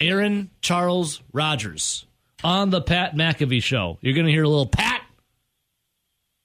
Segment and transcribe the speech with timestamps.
[0.00, 2.06] Aaron Charles Rodgers
[2.42, 3.98] on the Pat McAfee show.
[4.00, 5.02] You're going to hear a little Pat,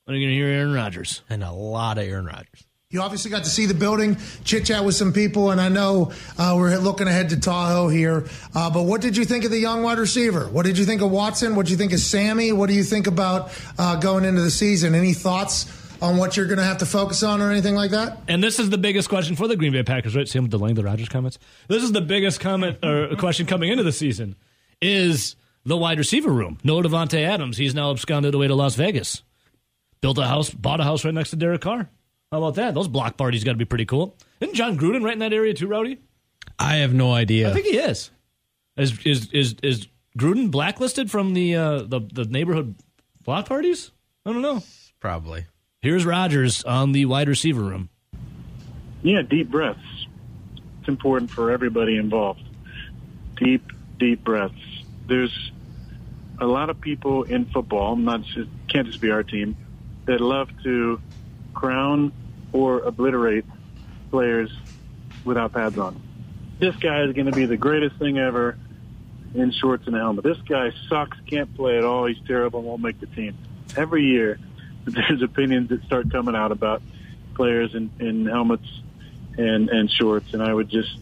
[0.07, 1.21] and you're going to hear Aaron Rodgers.
[1.29, 2.65] and a lot of Aaron Rodgers.
[2.91, 6.13] You obviously got to see the building, chit chat with some people, and I know
[6.37, 8.25] uh, we're looking ahead to Tahoe here.
[8.53, 10.47] Uh, but what did you think of the young wide receiver?
[10.47, 11.55] What did you think of Watson?
[11.55, 12.51] What did you think of Sammy?
[12.51, 14.95] What do you think about uh, going into the season?
[14.95, 15.65] Any thoughts
[16.01, 18.19] on what you're going to have to focus on or anything like that?
[18.27, 20.27] And this is the biggest question for the Green Bay Packers, right?
[20.27, 21.39] See, I'm delaying the Rodgers comments.
[21.67, 24.35] This is the biggest comment or question coming into the season
[24.81, 26.57] is the wide receiver room.
[26.63, 27.57] No Davante Adams.
[27.57, 29.23] He's now absconded away to Las Vegas.
[30.01, 31.89] Built a house, bought a house right next to Derek Carr.
[32.31, 32.73] How about that?
[32.73, 34.15] Those block parties got to be pretty cool.
[34.39, 35.99] Isn't Jon Gruden right in that area too, Rowdy?
[36.59, 37.49] I have no idea.
[37.49, 38.11] I think he is.
[38.77, 39.87] Is is is, is
[40.17, 42.75] Gruden blacklisted from the, uh, the the neighborhood
[43.23, 43.91] block parties?
[44.25, 44.63] I don't know.
[44.99, 45.45] Probably.
[45.85, 47.89] Here's Rodgers on the wide receiver room.
[49.03, 50.07] Yeah, deep breaths.
[50.79, 52.41] It's important for everybody involved.
[53.35, 54.55] Deep, deep breaths.
[55.07, 55.51] There's
[56.41, 59.55] a lot of people in football, not just, can't just be our team,
[60.05, 60.99] that love to
[61.53, 62.11] crown
[62.51, 63.45] or obliterate
[64.09, 64.51] players
[65.23, 66.01] without pads on.
[66.57, 68.57] This guy is going to be the greatest thing ever
[69.35, 70.23] in shorts and a helmet.
[70.23, 72.07] This guy sucks, can't play at all.
[72.07, 73.37] He's terrible, won't make the team.
[73.77, 74.39] Every year,
[74.93, 76.81] there's opinions that start coming out about
[77.33, 78.67] players in, in helmets
[79.37, 80.33] and, and shorts.
[80.33, 80.97] And I would just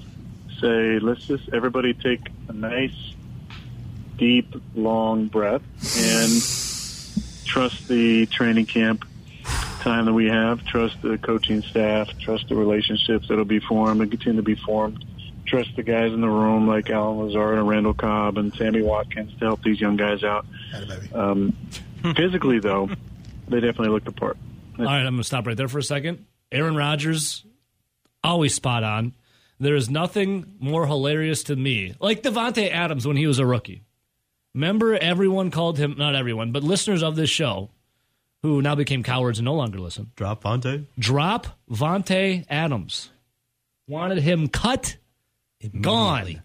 [0.60, 3.14] say, let's just everybody take a nice,
[4.18, 5.62] deep, long breath
[5.98, 6.32] and
[7.46, 9.06] trust the training camp
[9.82, 10.64] time that we have.
[10.66, 12.10] Trust the coaching staff.
[12.20, 15.04] Trust the relationships that'll be formed and continue to be formed.
[15.46, 19.34] Trust the guys in the room like Allen Lazard and Randall Cobb and Sammy Watkins
[19.40, 20.46] to help these young guys out.
[21.14, 21.54] Um,
[22.16, 22.90] physically, though,
[23.48, 24.38] they definitely looked the part.
[24.80, 26.26] All right, I'm going to stop right there for a second.
[26.52, 27.46] Aaron Rodgers,
[28.24, 29.14] always spot on.
[29.60, 33.84] There is nothing more hilarious to me, like Davante Adams when he was a rookie.
[34.54, 37.70] Remember, everyone called him, not everyone, but listeners of this show
[38.44, 40.12] who now became cowards and no longer listen.
[40.16, 40.86] Drop Vontae.
[41.00, 43.10] Drop Vontae Adams.
[43.88, 44.98] Wanted him cut,
[45.82, 46.44] gone.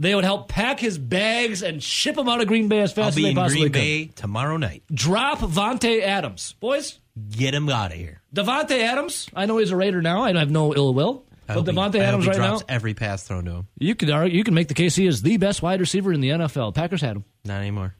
[0.00, 2.98] They would help pack his bags and ship him out of Green Bay as fast
[2.98, 3.78] I'll fast as be they in possibly Green could.
[3.80, 4.82] Bay tomorrow night.
[4.92, 6.54] Drop Vontae Adams.
[6.58, 6.98] Boys,
[7.30, 8.22] Get him out of here.
[8.34, 10.22] Davante Adams, I know he's a Raider now.
[10.22, 11.24] I have no ill will.
[11.48, 13.44] I But hope he- Davante I hope Adams he right now, drops every pass thrown
[13.44, 13.68] to him.
[13.78, 16.20] you could argue, you can make the case he is the best wide receiver in
[16.22, 16.74] the NFL.
[16.74, 17.24] Packers had him.
[17.44, 17.94] Not anymore.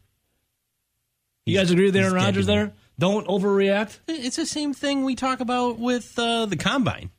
[1.46, 2.56] You guys agree with he's Aaron dead Rodgers to me.
[2.58, 2.72] there?
[2.98, 3.98] Don't overreact.
[4.08, 7.10] It's the same thing we talk about with uh, the combine.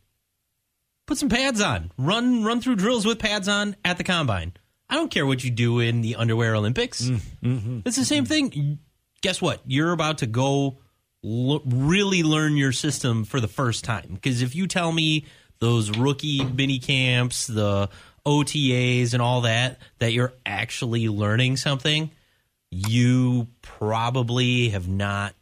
[1.07, 1.91] Put some pads on.
[1.97, 4.53] Run run through drills with pads on at the combine.
[4.91, 7.01] I don't care what you do in the underwear Olympics.
[7.03, 7.79] Mm, mm-hmm.
[7.85, 8.77] It's the same thing.
[9.21, 9.61] Guess what?
[9.65, 10.79] You're about to go
[11.23, 14.09] l- really learn your system for the first time.
[14.13, 15.25] Because if you tell me
[15.59, 17.89] those rookie mini camps, the
[18.25, 22.11] OTAs, and all that, that you're actually learning something,
[22.69, 25.35] you probably have not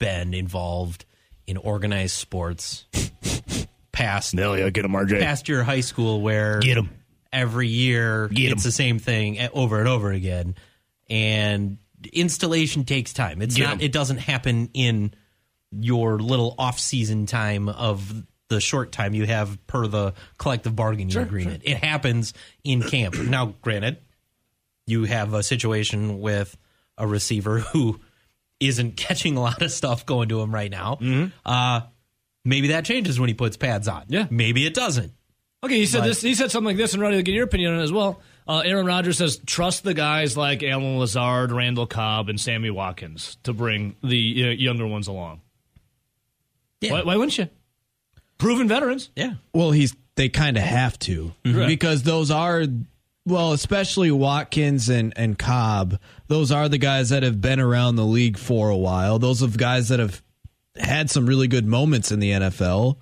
[0.00, 1.04] been involved
[1.46, 2.86] in organized sports
[3.92, 5.20] past yeah, get him, RJ.
[5.20, 6.90] past your high school where Get him.
[7.32, 8.58] Every year Get 'em.
[8.58, 10.54] the same thing over and over again.
[11.08, 11.78] And
[12.12, 13.42] installation takes time.
[13.42, 13.80] It's Get not 'em.
[13.80, 15.12] it doesn't happen in
[15.72, 21.62] your little off-season time of the short time you have per the collective bargaining agreement.
[21.64, 23.14] it happens in camp.
[23.18, 23.98] Now granted
[24.86, 26.56] you have a situation with
[26.98, 28.00] a receiver who
[28.58, 30.98] isn't catching a lot of stuff going to him right now.
[31.46, 31.82] Uh
[32.44, 34.04] maybe that changes when he puts pads on.
[34.08, 34.26] Yeah.
[34.30, 35.12] maybe it doesn't
[35.62, 36.22] Okay, he said this.
[36.22, 38.20] He said something like this, and ready to get your opinion on it as well.
[38.48, 43.36] Uh, Aaron Rodgers says, "Trust the guys like Allen Lazard, Randall Cobb, and Sammy Watkins
[43.42, 45.40] to bring the uh, younger ones along."
[46.80, 46.92] Yeah.
[46.92, 47.48] Why, why wouldn't you?
[48.38, 49.10] Proven veterans.
[49.14, 49.34] Yeah.
[49.52, 51.66] Well, he's they kind of have to Right.
[51.68, 52.64] because those are
[53.26, 55.98] well, especially Watkins and and Cobb.
[56.28, 59.18] Those are the guys that have been around the league for a while.
[59.18, 60.22] Those are guys that have
[60.76, 62.96] had some really good moments in the NFL.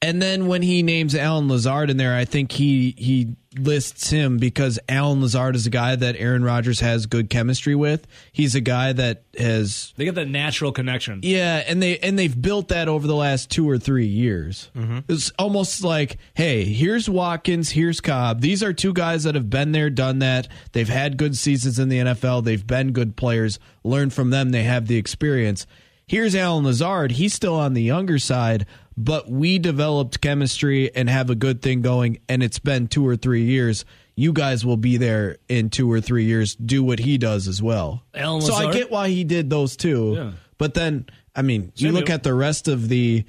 [0.00, 4.36] And then when he names Allen Lazard in there, I think he he lists him
[4.36, 8.06] because Allen Lazard is a guy that Aaron Rodgers has good chemistry with.
[8.30, 11.18] He's a guy that has They get that natural connection.
[11.24, 14.70] yeah, and they and they've built that over the last two or three years.
[14.76, 14.98] Mm-hmm.
[15.08, 18.40] It's almost like, hey, here's Watkins, here's Cobb.
[18.40, 20.46] These are two guys that have been there, done that.
[20.72, 22.44] They've had good seasons in the NFL.
[22.44, 23.58] They've been good players.
[23.82, 24.50] Learn from them.
[24.50, 25.66] They have the experience.
[26.06, 27.12] Here's Allen Lazard.
[27.12, 28.64] He's still on the younger side,
[29.04, 33.14] but we developed chemistry and have a good thing going, and it's been two or
[33.16, 33.84] three years.
[34.16, 36.56] You guys will be there in two or three years.
[36.56, 38.02] Do what he does as well.
[38.40, 40.14] So I get why he did those two.
[40.16, 40.32] Yeah.
[40.58, 41.06] But then,
[41.36, 43.24] I mean, you look at the rest of the.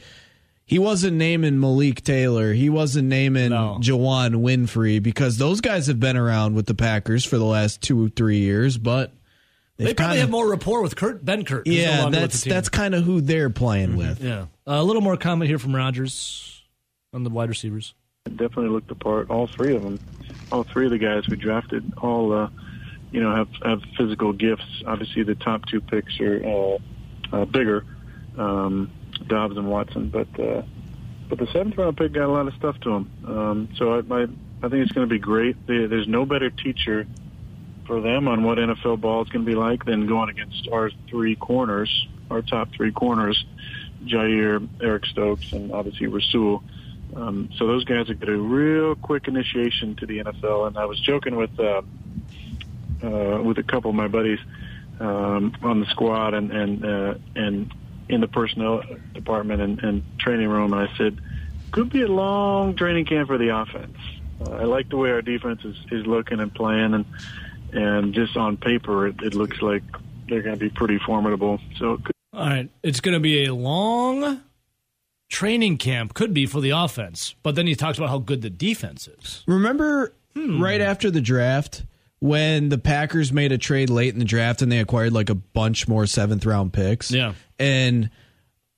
[0.65, 2.53] he wasn't naming Malik Taylor.
[2.53, 3.77] He wasn't naming No.
[3.79, 8.05] Juwann Winfree because those guys have been around with the Packers for the last two,
[8.07, 9.13] or three years, but
[9.79, 11.65] They they've probably kinda- have more rapport with Kurt Benkert.
[11.65, 14.21] who's no Yeah, that's that's kind of who they're playing with.
[14.21, 14.41] yeah.
[14.67, 16.61] Uh, a little more comment here from Rodgers
[17.13, 17.93] on the wide receivers.
[18.25, 19.29] definitely looked the part.
[19.31, 19.97] All three of them,
[20.51, 22.49] all three of the guys we drafted, all uh,
[23.11, 24.83] you know have have physical gifts.
[24.85, 26.77] Obviously, the top two picks are uh,
[27.31, 27.85] uh, bigger,
[28.37, 28.91] um,
[29.27, 30.61] Dobbs and Watson, but uh,
[31.29, 33.11] but the seventh round pick got a lot of stuff to him.
[33.25, 34.21] Um, so I, I
[34.61, 35.55] I think it's going to be great.
[35.67, 37.07] There's no better teacher
[37.89, 40.91] for them on what NFL ball is going to be like than going against our
[41.09, 43.43] three corners, our top three corners,
[44.05, 46.63] Jaire, Eric Stokes, and obviously Rasul.
[47.15, 50.67] Um, so those guys are get a real quick initiation to the NFL.
[50.67, 51.81] And I was joking with uh,
[53.01, 54.39] uh, with a couple of my buddies
[54.99, 57.73] um, on the squad and and uh, and
[58.07, 58.83] in the personnel
[59.15, 61.19] department and, and training room, and I said,
[61.71, 63.97] could be a long training camp for the offense.
[64.39, 67.05] Uh, I like the way our defense is, is looking and playing, and
[67.73, 69.83] and just on paper, it, it looks like
[70.27, 71.59] they're going to be pretty formidable.
[71.77, 74.41] So it could All right, it's going to be a long
[75.29, 76.13] training camp.
[76.13, 79.43] Could be for the offense, but then he talks about how good the defense is.
[79.47, 80.61] Remember Hmm.
[80.61, 81.83] right after the draft
[82.19, 85.35] when the Packers made a trade late in the draft and they acquired like a
[85.35, 87.11] bunch more seventh round picks?
[87.11, 87.33] Yeah.
[87.57, 88.09] And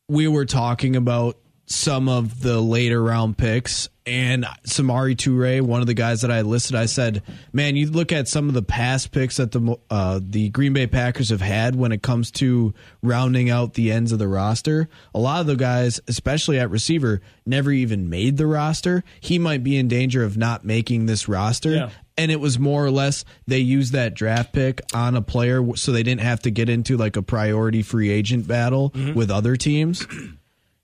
[0.07, 5.87] we were talking about some of the later round picks and Samori Toure, one of
[5.87, 7.23] the guys that I listed, I said,
[7.53, 10.85] "Man, you look at some of the past picks that the uh, the Green Bay
[10.85, 14.89] Packers have had when it comes to rounding out the ends of the roster.
[15.15, 19.03] A lot of the guys, especially at receiver, never even made the roster.
[19.21, 21.89] He might be in danger of not making this roster." Yeah.
[22.17, 25.91] And it was more or less they used that draft pick on a player so
[25.91, 30.05] they didn't have to get into like a priority free agent battle with other teams.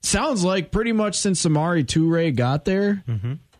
[0.02, 3.02] Sounds like pretty much since Samori Toure got there,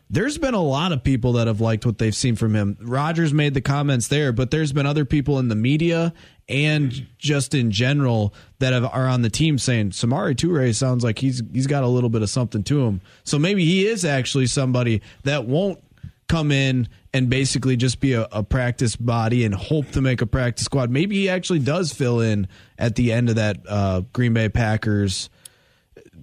[0.09, 2.77] there's been a lot of people that have liked what they've seen from him.
[2.81, 6.13] Rogers made the comments there, but there's been other people in the media
[6.47, 11.19] and just in general that have, are on the team saying Samori Toure sounds like
[11.19, 13.01] he's he's got a little bit of something to him.
[13.23, 15.83] So maybe he is actually somebody that won't
[16.27, 20.25] come in and basically just be a, a practice body and hope to make a
[20.25, 20.89] practice squad.
[20.89, 22.47] Maybe he actually does fill in
[22.77, 25.29] at the end of that uh, Green Bay Packers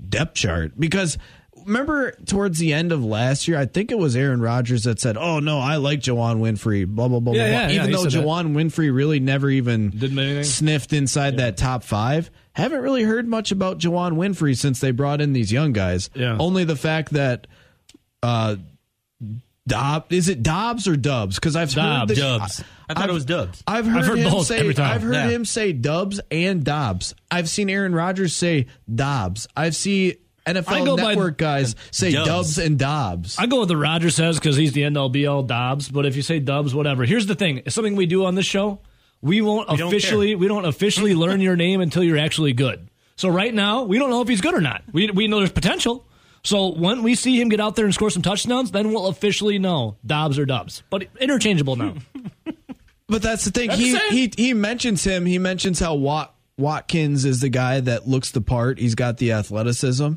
[0.08, 1.18] depth chart because
[1.64, 5.16] remember towards the end of last year, I think it was Aaron Rodgers that said,
[5.16, 7.32] "Oh no, I like Juwann Winfree." Blah blah blah.
[7.34, 7.74] Yeah, blah, yeah, blah.
[7.74, 8.24] yeah, Even though said that.
[8.24, 10.44] Juwann Winfree really never even Didn't do anything?
[10.44, 12.30] sniffed inside that top five.
[12.52, 16.08] Haven't really heard much about Juwann Winfree since they brought in these young guys.
[16.14, 16.36] Yeah.
[16.38, 17.46] Only the fact that
[18.22, 18.56] uh
[19.66, 21.36] Dob is it Dobbs or Dubs?
[21.36, 22.62] Because I've heard the, Dubs.
[22.88, 23.62] I thought it was Dubs.
[23.66, 24.92] I've heard, heard him both say every time.
[24.92, 25.28] I've heard Yeah.
[25.30, 27.14] him say Dubs and Dobbs.
[27.30, 29.48] I've seen Aaron Rodgers say Dobbs.
[29.56, 30.14] I've seen
[30.46, 32.28] I NFL go by- Network guys say Dubs.
[32.28, 32.58] Dubs.
[32.58, 33.36] and Dobbs.
[33.38, 35.88] I go with the Roger says because he's the end all be all Dobbs.
[35.88, 37.04] But if you say Dubs, whatever.
[37.04, 38.78] Here's the thing: it's something we do on this show.
[39.20, 42.88] We won't don't officially we don't officially learn your name until you're actually good.
[43.16, 44.82] So right now we don't know if he's good or not.
[44.92, 46.05] We we know there's potential.
[46.46, 49.58] So when we see him get out there and score some touchdowns, then we'll officially
[49.58, 50.84] know Dobbs or Dubs.
[50.90, 51.94] But interchangeable now.
[53.08, 53.68] But that's the thing.
[53.68, 55.26] That's he, the he he mentions him.
[55.26, 58.80] He mentions how Wat, Watkins is the guy that looks the part.
[58.80, 60.14] He's got the athleticism,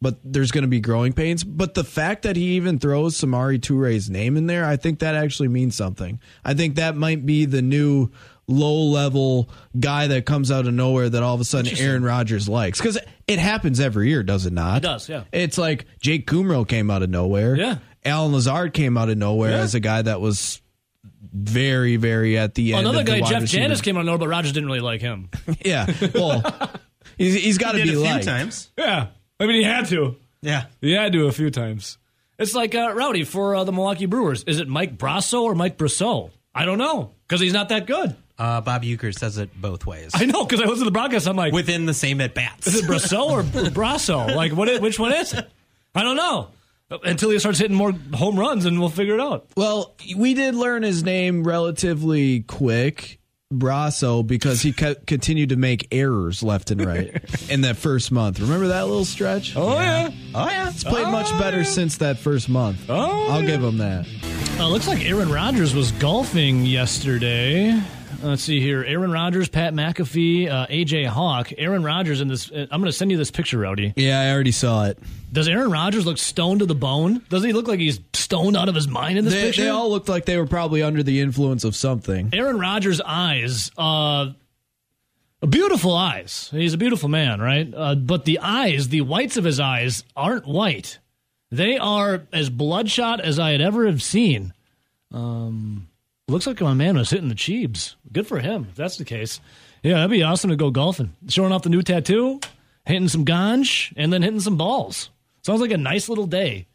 [0.00, 1.44] but there's going to be growing pains.
[1.44, 5.14] But the fact that he even throws Samori Toure's name in there, I think that
[5.14, 6.18] actually means something.
[6.44, 8.10] I think that might be the new
[8.52, 12.48] low level guy that comes out of nowhere that all of a sudden Aaron Rodgers
[12.48, 14.78] likes because it happens every year, does it not?
[14.78, 15.24] It does, yeah.
[15.32, 17.56] It's like Jake Kumerow came out of nowhere.
[17.56, 17.78] Yeah.
[18.04, 19.58] Allen Lazard came out of nowhere Yeah.
[19.58, 20.60] as a guy that was
[21.32, 22.80] very, very at the end.
[22.86, 23.62] Another of guy, wide Jeff receiver.
[23.62, 25.30] Janis, came out of nowhere, but Rodgers didn't really like him.
[25.64, 26.42] Yeah, well,
[27.16, 28.24] he's, he's got to Did be a few liked.
[28.24, 28.70] times.
[28.76, 30.16] yeah, I mean he had to.
[30.40, 30.64] Yeah.
[30.80, 31.98] He had to a few times.
[32.38, 34.42] It's like uh, Rowdy for uh, the Milwaukee Brewers.
[34.44, 36.30] Is it Mike Brosseau or Mike Brosseau?
[36.54, 38.16] I don't know because he's not that good.
[38.38, 40.10] Uh, Bob Uecker says it both ways.
[40.14, 41.26] I know because I listen to the broadcast.
[41.28, 42.66] I'm like, Within the same at bats.
[42.66, 44.34] is it Brosseau or Brosseau?
[44.34, 44.68] Like, what?
[44.68, 45.48] Is, which one is it?
[45.94, 46.48] I don't know.
[47.04, 49.46] Until he starts hitting more home runs, and we'll figure it out.
[49.56, 53.18] Well, we did learn his name relatively quick,
[53.50, 57.14] Brosseau, because he co- continued to make errors left and right
[57.50, 58.40] in that first month.
[58.40, 59.56] Remember that little stretch?
[59.56, 60.10] Oh yeah.
[60.34, 60.70] oh, yeah.
[60.70, 62.84] He's played much better since that first month.
[62.90, 63.46] Oh, I'll yeah.
[63.46, 64.06] give him that.
[64.58, 67.80] Uh, looks like Aaron Rodgers was golfing yesterday.
[68.22, 68.84] Let's see here.
[68.84, 71.50] Aaron Rodgers, Pat McAfee, uh, AJ Hawk.
[71.58, 72.50] Aaron Rodgers in this.
[72.50, 73.92] uh, I'm going to send you this picture, Rowdy.
[73.96, 74.98] Yeah, I already saw it.
[75.32, 77.22] Does Aaron Rodgers look stoned to the bone?
[77.30, 79.62] Doesn't he look like he's stoned out of his mind in this They, picture?
[79.62, 82.30] they all looked like they were probably under the influence of something.
[82.32, 83.70] Aaron Rodgers' eyes.
[83.76, 84.30] Uh,
[85.48, 86.48] Beautiful eyes.
[86.52, 87.68] He's a beautiful man, right?
[87.76, 91.00] Uh, but the eyes, the whites of his eyes, aren't white.
[91.50, 94.52] They are as bloodshot as I had ever have seen.
[95.10, 95.88] Um,
[96.32, 97.94] looks like my man was hitting the cheebs.
[98.10, 99.40] Good for him, if that's the case.
[99.82, 101.14] Yeah, that'd be awesome to go golfing.
[101.28, 102.40] Showing off the new tattoo,
[102.86, 105.10] hitting some ganj, and then hitting some balls.
[105.42, 106.66] Sounds like a nice little day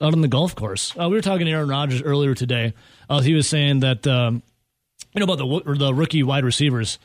[0.00, 0.94] out on the golf course.
[0.98, 2.74] Uh, we were talking to Aaron Rodgers earlier today.
[3.08, 4.42] Uh, he was saying that, um,
[5.14, 6.98] you know, about the, the rookie wide receivers.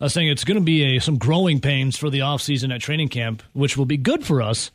[0.00, 3.08] Uh, saying it's going to be a, some growing pains for the offseason at training
[3.08, 4.70] camp, which will be good for us.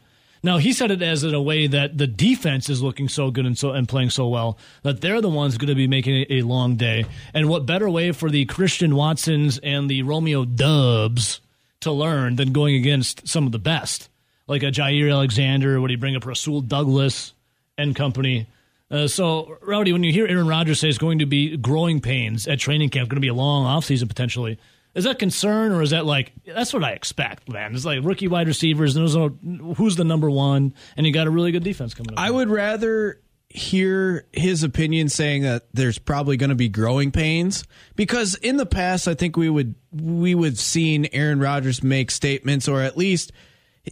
[0.46, 3.48] Now he said it as in a way that the defense is looking so good
[3.48, 6.38] and so and playing so well that they're the ones going to be making a,
[6.38, 7.06] a long day.
[7.34, 11.42] And what better way for the Christian Watsons and the Romeo Doubs
[11.80, 14.08] to learn than going against some of the best,
[14.46, 15.82] like a Jaire Alexander?
[15.82, 17.34] Would he bring up Rasul Douglas
[17.75, 18.46] and company?
[18.92, 22.48] Uh, so, Rowdy, when you hear Aaron Rodgers say it's going to be growing pains
[22.48, 24.60] at training camp, going to be a long offseason potentially,
[24.96, 27.75] is that concern or is that like that's what I expect, man?
[27.75, 31.28] It's like rookie wide receivers, and there's no who's the number one, and you got
[31.28, 32.20] a really good defense coming up.
[32.20, 37.64] I would rather hear his opinion saying that there's probably going to be growing pains
[37.96, 42.68] because in the past I think we would we would seen Aaron Rodgers make statements
[42.68, 43.32] or at least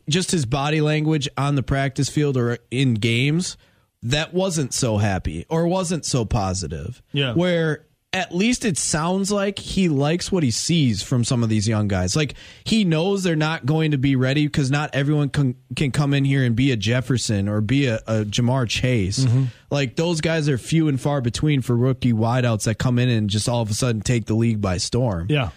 [0.10, 3.58] just his body language on the practice field or in games
[4.02, 7.02] that wasn't so happy or wasn't so positive.
[7.14, 7.34] Yeah.
[7.34, 11.68] Where at least it sounds like he likes what he sees from some of these
[11.68, 12.16] young guys.
[12.16, 16.14] Like he knows they're not going to be ready because not everyone can, can come
[16.14, 19.26] in here and be a Jefferson or be a, a Ja'Marr Chase.
[19.26, 19.46] Mm-hmm.
[19.72, 23.32] Like those guys are few and far between for rookie wideouts that come in and
[23.32, 25.28] just all of a sudden take the league by storm.
[25.30, 25.50] yeah,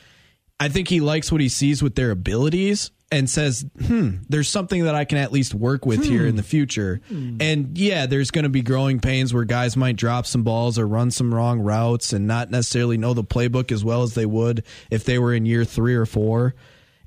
[0.58, 4.84] I think he likes what he sees with their abilities and says, hmm, there's something
[4.84, 7.00] that I can at least work with here in the future.
[7.08, 10.88] And yeah, there's going to be growing pains where guys might drop some balls or
[10.88, 14.64] run some wrong routes and not necessarily know the playbook as well as they would
[14.90, 16.54] if they were in year three or four.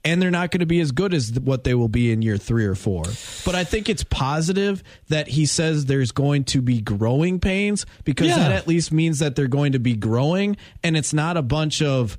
[0.06, 2.38] And they're not going to be as good as what they will be in year
[2.38, 3.03] three or four.
[3.44, 8.27] But I think it's positive that he says there's going to be growing pains because
[8.29, 8.38] Yeah.
[8.38, 11.82] that at least means that they're going to be growing and it's not a bunch
[11.82, 12.18] of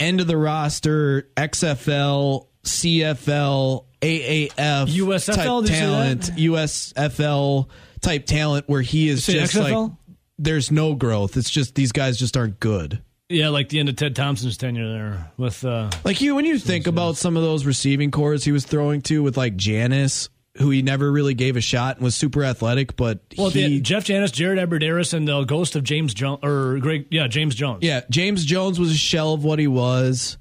[0.00, 4.50] end of the roster, XFL, CFL, AAF,
[4.88, 6.22] USFL, type did you see talent?
[6.36, 7.68] USFL
[8.00, 9.88] type talent where he is just XFL?
[9.88, 9.92] like
[10.38, 11.36] there's no growth.
[11.36, 13.02] It's just these guys just aren't good.
[13.28, 15.64] yeah, like the end of Ted Thompson's tenure there with.
[15.64, 19.00] Uh, Like you, when you think about some of those receiving cores he was throwing
[19.02, 22.96] to with like Janis, who he never really gave a shot and was super athletic,
[22.96, 26.78] but well, he, the, Jeff Janis, Jared Abbrederis, and the ghost of James Jones or
[26.78, 27.82] Greg, yeah, James Jones.
[27.82, 30.36] yeah, James Jones was a shell of what he was.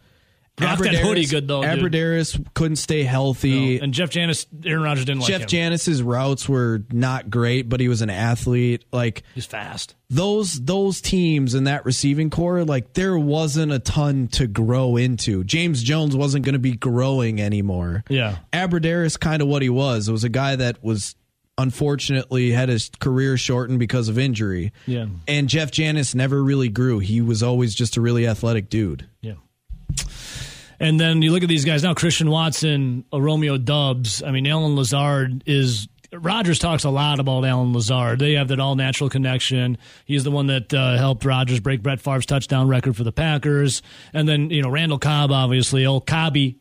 [0.60, 1.62] Rock that hoodie good, though.
[1.62, 3.80] Abbrederis couldn't stay healthy.
[3.80, 5.48] and Jeff Janis, Aaron Rodgers didn't like Jeff.
[5.48, 8.86] Janis's routes were not great, but he was an athlete.
[8.94, 9.96] Like He's fast.
[10.10, 15.44] those those teams in that receiving core, like there wasn't a ton to grow into.
[15.44, 18.06] James Jones wasn't going to be growing anymore.
[18.08, 18.38] Yeah.
[18.54, 20.08] Abbrederis kind of what he was.
[20.08, 21.16] It was a guy that was
[21.58, 24.72] unfortunately had his career shortened because of injury.
[24.86, 25.08] Yeah.
[25.28, 27.00] And Jeff Janis never really grew.
[27.00, 29.08] He was always just a really athletic dude.
[29.22, 29.34] Yeah.
[30.80, 34.24] And then you look at these guys now: Christian Watson, Romeo Doubs.
[34.24, 35.88] I mean, Allen Lazard is.
[36.14, 38.20] Rodgers talks a lot about Allen Lazard.
[38.20, 39.78] They have that all natural connection.
[40.06, 43.82] He's the one that uh, helped Rodgers break Brett Favre's touchdown record for the Packers.
[44.14, 46.58] And then you know Randall Cobb, obviously, old Cobby,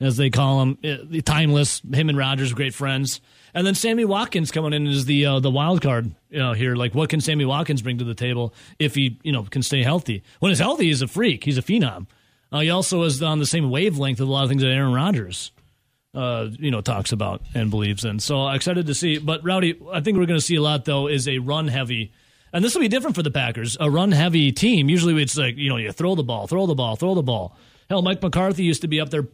[0.00, 1.82] as they call him, uh, timeless.
[1.92, 3.20] Him and Rodgers, great friends.
[3.54, 6.14] And then Sammy Watkins coming in as the uh, the wild card.
[6.28, 9.32] You know, here, like what can Sammy Watkins bring to the table if he you
[9.32, 10.22] know can stay healthy?
[10.40, 11.44] When he's healthy, he's a freak.
[11.44, 12.06] He's a phenom.
[12.52, 14.92] Uh, he also is on the same wavelength of a lot of things that Aaron
[14.92, 15.52] Rodgers,
[16.14, 18.20] uh, you know, talks about and believes in.
[18.20, 19.18] So excited to see.
[19.18, 22.12] But Rowdy, I think we're going to see a lot though is a run heavy,
[22.52, 23.76] and this will be different for the Packers.
[23.80, 24.88] A run heavy team.
[24.88, 27.56] Usually it's like you know you throw the ball, throw the ball, throw the ball.
[27.88, 29.26] Hell, Mike McCarthy used to be up there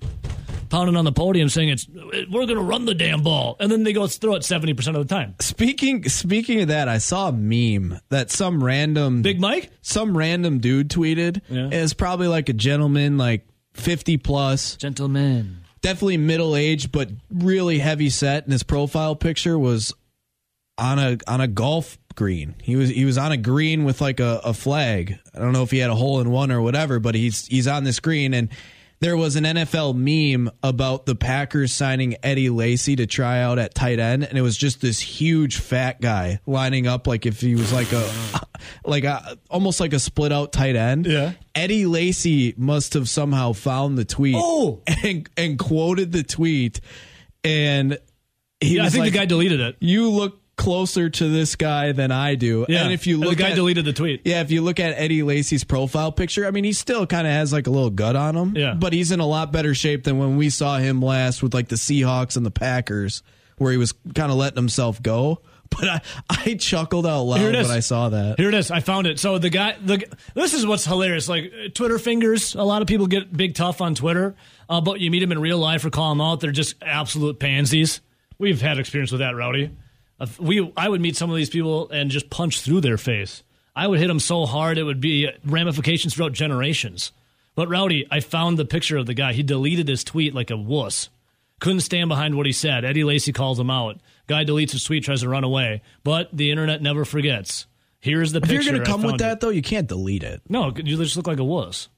[0.73, 3.85] pounding on the podium saying it's we're going to run the damn ball, and then
[3.85, 5.35] they go throw it seventy percent of the time.
[5.39, 9.71] Speaking speaking of that, I saw a meme that some random Big Mike.
[9.83, 11.43] some random dude tweeted.
[11.49, 11.69] Yeah.
[11.71, 18.09] It's probably like a gentleman, like fifty plus, gentleman, definitely middle aged, but really heavy
[18.11, 18.45] set.
[18.45, 19.93] And his profile picture was
[20.79, 22.55] on a on a golf green.
[22.63, 25.19] He was he was on a green with like a, a flag.
[25.35, 27.69] I don't know if he had a hole in one or whatever, but he's he's
[27.69, 28.49] on this green and.
[29.03, 33.75] There was an NFL meme about the Packers signing Eddie Lacy to try out at
[33.75, 37.57] tight end, and it was just this huge fat guy lining up like if he
[37.57, 38.09] was like a
[38.85, 41.07] like a almost like a split out tight end.
[41.07, 41.33] Yeah.
[41.53, 44.83] Eddie Lacy must have somehow found the tweet Oh!
[45.03, 46.81] and and quoted the tweet
[47.43, 47.99] and
[48.61, 49.79] he Yeah, I think like, the guy deleted it.
[49.81, 52.65] you look closer to this guy than I do.
[52.69, 52.85] Yeah.
[52.85, 54.23] And if you And look the guy at, deleted the tweet.
[54.25, 57.33] Yeah, if you look at Eddie Lacy's profile picture, I mean, he still kind of
[57.33, 58.57] has like a little gut on him.
[58.57, 58.75] Yeah.
[58.75, 61.67] But he's in a lot better shape than when we saw him last with like
[61.67, 63.25] the Seahawks and the Packers,
[63.59, 65.41] where he was kind of letting himself go.
[65.73, 68.39] But I, I chuckled out loud when I saw that.
[68.39, 68.71] Here it is.
[68.71, 69.19] I found it.
[69.19, 70.05] So the guy, the
[70.35, 71.31] this is what's hilarious.
[71.31, 72.55] Like uh, Twitter fingers.
[72.55, 74.35] A lot of people get big tough on Twitter,
[74.69, 76.41] uh, but you meet them in real life or call them out.
[76.41, 78.03] They're just absolute pansies.
[78.39, 79.71] We've had experience with that, Rowdy.
[80.39, 83.43] We, I would meet some of these people and just punch through their face.
[83.75, 87.13] I would hit them so hard it would be ramifications throughout generations.
[87.55, 89.33] But Rowdy, I found the picture of the guy.
[89.33, 91.09] He deleted his tweet like a wuss.
[91.61, 92.85] Couldn't stand behind what he said.
[92.85, 94.01] Eddie Lacy calls him out.
[94.27, 97.67] Guy deletes his tweet, tries to run away, but the internet never forgets.
[98.01, 98.55] Here's the If picture.
[98.63, 99.41] you're going to come with that, it.
[99.41, 100.43] though, you can't delete it.
[100.49, 101.89] no, you just look like a wuss,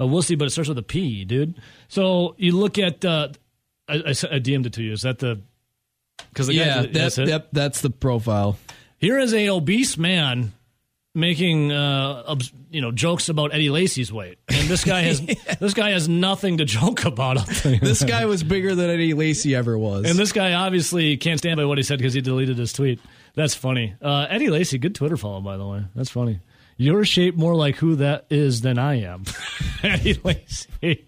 [0.00, 1.60] a wussy, but it starts with a P, dude.
[1.88, 3.04] So you look at.
[3.04, 3.28] Uh,
[3.88, 4.92] I, I, I DM'd it to you.
[4.92, 5.40] Is that the?
[6.30, 8.58] Because Yeah, that, that's yep, that's the profile.
[8.98, 10.52] Here is a obese man
[11.14, 12.36] making uh,
[12.70, 15.20] you know jokes about Eddie Lacy's weight, and this guy has
[15.60, 17.38] this guy has nothing to joke about.
[17.38, 20.08] I'll tell you This guy was bigger than Eddie Lacy ever was.
[20.08, 23.00] And this guy obviously can't stand by what he said because he deleted his tweet.
[23.34, 23.94] That's funny.
[24.00, 25.84] Uh, Eddie Lacy, good Twitter follow, by the way.
[25.94, 26.40] That's funny.
[26.76, 29.24] You're shaped more like who that is than I am.
[29.82, 31.06] Eddie Lacy.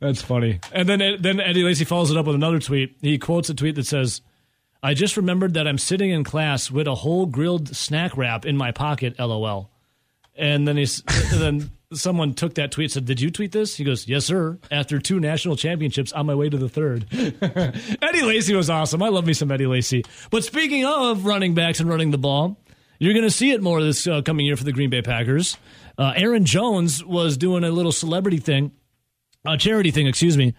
[0.00, 0.60] That's funny.
[0.72, 2.96] And then then Eddie Lacy follows it up with another tweet.
[3.00, 4.20] He quotes a tweet that says,
[4.82, 8.56] I just remembered that I'm sitting in class with a whole grilled snack wrap in
[8.56, 9.70] my pocket, lol.
[10.36, 13.76] And then he's then someone took that tweet said, Did you tweet this?
[13.76, 14.58] He goes, Yes, sir.
[14.70, 17.06] After two national championships on my way to the third.
[18.02, 19.02] Eddie Lacy was awesome.
[19.02, 20.04] I love me some Eddie Lacy.
[20.30, 22.58] But speaking of running backs and running the ball,
[22.98, 25.56] you're going to see it more this uh, coming year for the Green Bay Packers.
[25.98, 28.72] Uh, Aaron Jones was doing a little celebrity thing,
[29.46, 30.54] a charity thing, excuse me,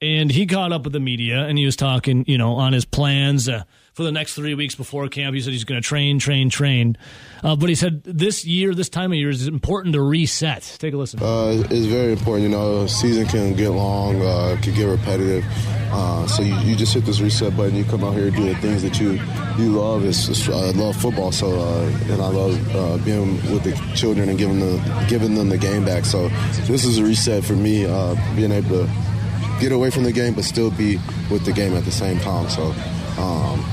[0.00, 2.84] and he caught up with the media and he was talking, you know, on his
[2.84, 3.64] plans uh,
[3.96, 5.34] for the next three weeks before camp.
[5.34, 6.98] He said he's going to train, train, train.
[7.42, 10.76] Uh, but he said this year, this time of year, is important to reset.
[10.78, 11.18] Take a listen.
[11.22, 12.42] Uh, it's very important.
[12.42, 15.46] You know, season can get long, uh, can get repetitive.
[15.90, 17.74] Uh, so you, you just hit this reset button.
[17.74, 19.12] You come out here do the things that you
[19.56, 20.04] you love.
[20.04, 24.36] It's, I love football, so uh, and I love uh, being with the children and
[24.38, 26.04] giving the giving them the game back.
[26.04, 26.28] So
[26.66, 27.86] this is a reset for me,
[28.36, 28.90] being able to
[29.58, 30.98] get away from the game but still be
[31.30, 32.50] with the game at the same time.
[32.50, 32.74] So.
[33.18, 33.64] Um,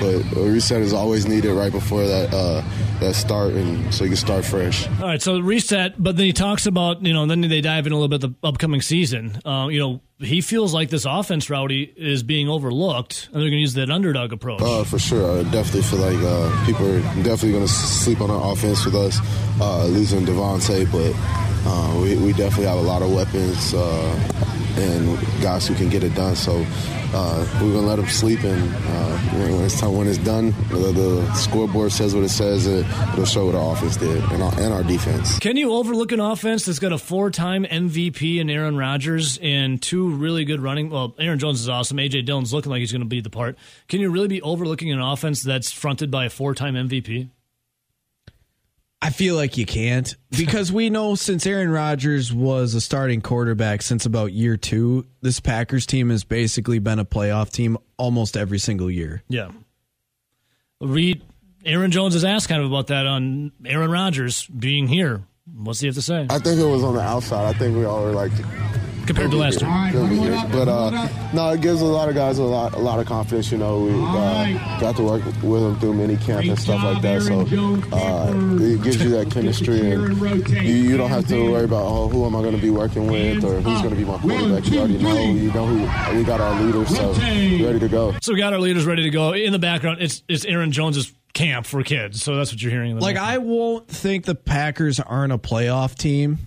[0.00, 2.62] but a reset is always needed right before that uh,
[3.00, 4.86] that start, and so you can start fresh.
[4.88, 7.92] All right, so reset, but then he talks about, you know, then they dive in
[7.92, 9.38] a little bit the upcoming season.
[9.44, 13.52] Uh, you know, he feels like this offense, Rowdy, is being overlooked, and they're going
[13.52, 14.60] to use that underdog approach.
[14.60, 15.38] Uh, for sure.
[15.38, 18.94] I definitely feel like uh, people are definitely going to sleep on our offense with
[18.94, 19.18] us
[19.60, 21.14] uh, losing Davante, but
[21.64, 24.30] uh, we, we definitely have a lot of weapons uh,
[24.76, 26.36] and guys who can get it done.
[26.36, 26.64] So
[27.12, 30.92] uh, we're to let them sleep, and uh, when, it's time, when it's done, the,
[30.92, 34.60] the scoreboard says what it says, and it'll show what our offense did and our,
[34.60, 35.38] and our defense.
[35.40, 40.08] Can you overlook an offense that's got a four-time MVP in Aaron Rodgers and two
[40.08, 40.90] really good running?
[40.90, 41.96] Well, Aaron Jones is awesome.
[41.96, 43.58] AJ Dillon's looking like he's to be the part.
[43.88, 47.30] Can you really be overlooking an offense that's fronted by a four-time MVP?
[49.02, 53.82] I feel like you can't because we know since Aaron Rodgers was a starting quarterback
[53.82, 58.58] since about year two, this Packers team has basically been a playoff team almost every
[58.58, 59.22] single year.
[59.28, 59.50] Yeah.
[60.80, 61.22] Read
[61.64, 65.22] Aaron Jones has asked kind of about that on Aaron Rodgers being here.
[65.52, 67.54] What's he have to say I think it was on the outside.
[67.54, 68.32] I think we all were like
[69.10, 69.70] compared to last year?
[69.88, 70.42] He'll be here.
[70.52, 73.50] But uh, no, it gives a lot of guys a lot, a lot of confidence.
[73.50, 77.02] You know, we uh, got to work with them through mini camp and stuff like
[77.02, 77.22] that.
[77.22, 80.16] So uh, it gives you that chemistry, and
[80.50, 83.06] you, you don't have to worry about oh, who am I going to be working
[83.06, 84.70] with or who's going to be my quarterback.
[84.70, 85.20] You already know.
[85.20, 88.14] You know who we got our leaders, so ready to go.
[88.22, 89.32] So we got our leaders ready to go.
[89.32, 92.22] In the background, it's it's Aaron Jones's camp for kids.
[92.22, 92.98] So that's what you're hearing.
[92.98, 96.38] Like I won't think the Packers aren't a playoff team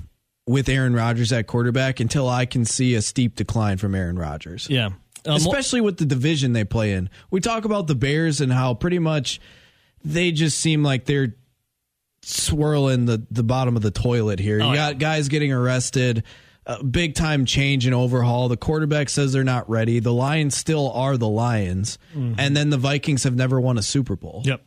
[0.48, 4.68] with Aaron Rodgers at quarterback until I can see a steep decline from Aaron Rodgers.
[4.70, 4.90] yeah.
[5.26, 7.10] Um, especially with the division they play in.
[7.32, 9.40] We talk about the Bears and how pretty much
[10.04, 11.34] they just seem like they're
[12.24, 14.58] swirling the, the bottom of the toilet here.
[14.60, 16.24] You Oh, got guys getting arrested,
[16.66, 18.50] a big time change and overhaul.
[18.50, 20.00] The quarterback says they're not ready.
[20.00, 21.98] The Lions still are the Lions.
[22.14, 24.42] And then the Vikings have never won a Super Bowl.
[24.46, 24.62] Yep.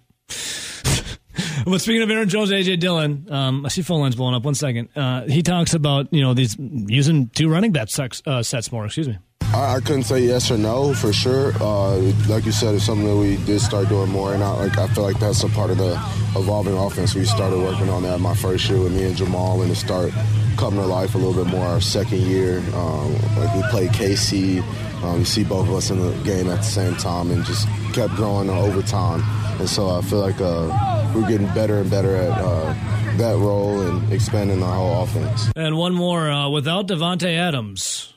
[1.70, 4.44] but speaking of Aaron Jones, AJ Dillon, um, I see phone lines blowing up.
[4.44, 4.88] One second.
[4.96, 8.86] Uh, he talks about you know these using two running back sets, uh, sets more.
[8.86, 9.18] Excuse me.
[9.52, 11.52] I, I couldn't say yes or no for sure.
[11.60, 11.96] Uh,
[12.28, 14.86] like you said, it's something that we did start doing more, and I, like I
[14.88, 15.92] feel like that's a part of the
[16.36, 17.14] evolving offense.
[17.14, 20.12] We started working on that my first year with me and Jamaal, and to start
[20.56, 22.58] coming to life a little bit more our second year.
[22.74, 24.62] Um, like we played KC,
[25.06, 27.68] um, you see both of us in the game at the same time, and just
[27.92, 29.22] kept growing over time.
[29.60, 32.74] and so I feel like uh, we're getting better and better at uh,
[33.18, 35.50] that role and expanding our whole offense.
[35.56, 38.12] And one more uh, without Davante Adams.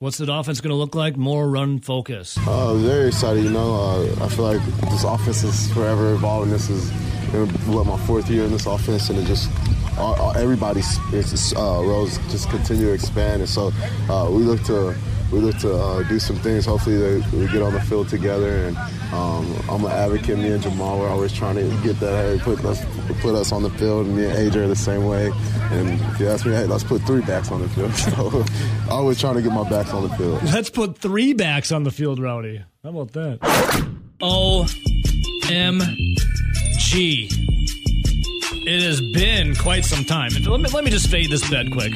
[0.00, 1.16] What's the offense going to look like?
[1.16, 2.36] More run focus.
[2.46, 3.42] Uh, very excited.
[3.42, 6.50] You know, uh, I feel like this offense is forever evolving.
[6.50, 6.90] This is
[7.66, 9.48] what my fourth year in this offense, and it just
[9.96, 10.98] uh, everybody's
[11.56, 13.40] uh, roles just continue to expand.
[13.40, 13.72] And so
[14.10, 14.94] uh, we look to
[15.32, 16.66] we look to uh, do some things.
[16.66, 18.66] Hopefully, they, we get on the field together.
[18.66, 18.76] And
[19.12, 20.38] um, I'm an advocate.
[20.38, 22.38] Me and Jamaal are always trying to get that.
[22.38, 22.84] Hey, put us
[23.20, 24.06] put us on the field.
[24.06, 25.32] And me and AJ are the same way.
[25.72, 27.92] And if you ask me, hey, let's put three backs on the field.
[28.04, 28.44] So
[28.90, 30.42] always trying to get my backs on the field.
[30.44, 32.62] Let's put three backs on the field, Rowdy.
[32.82, 33.38] How about that?
[34.20, 34.66] O
[35.50, 35.80] M
[36.78, 37.28] G.
[38.66, 40.30] It has been quite some time.
[40.32, 41.92] Let me, let me just fade this bed quick.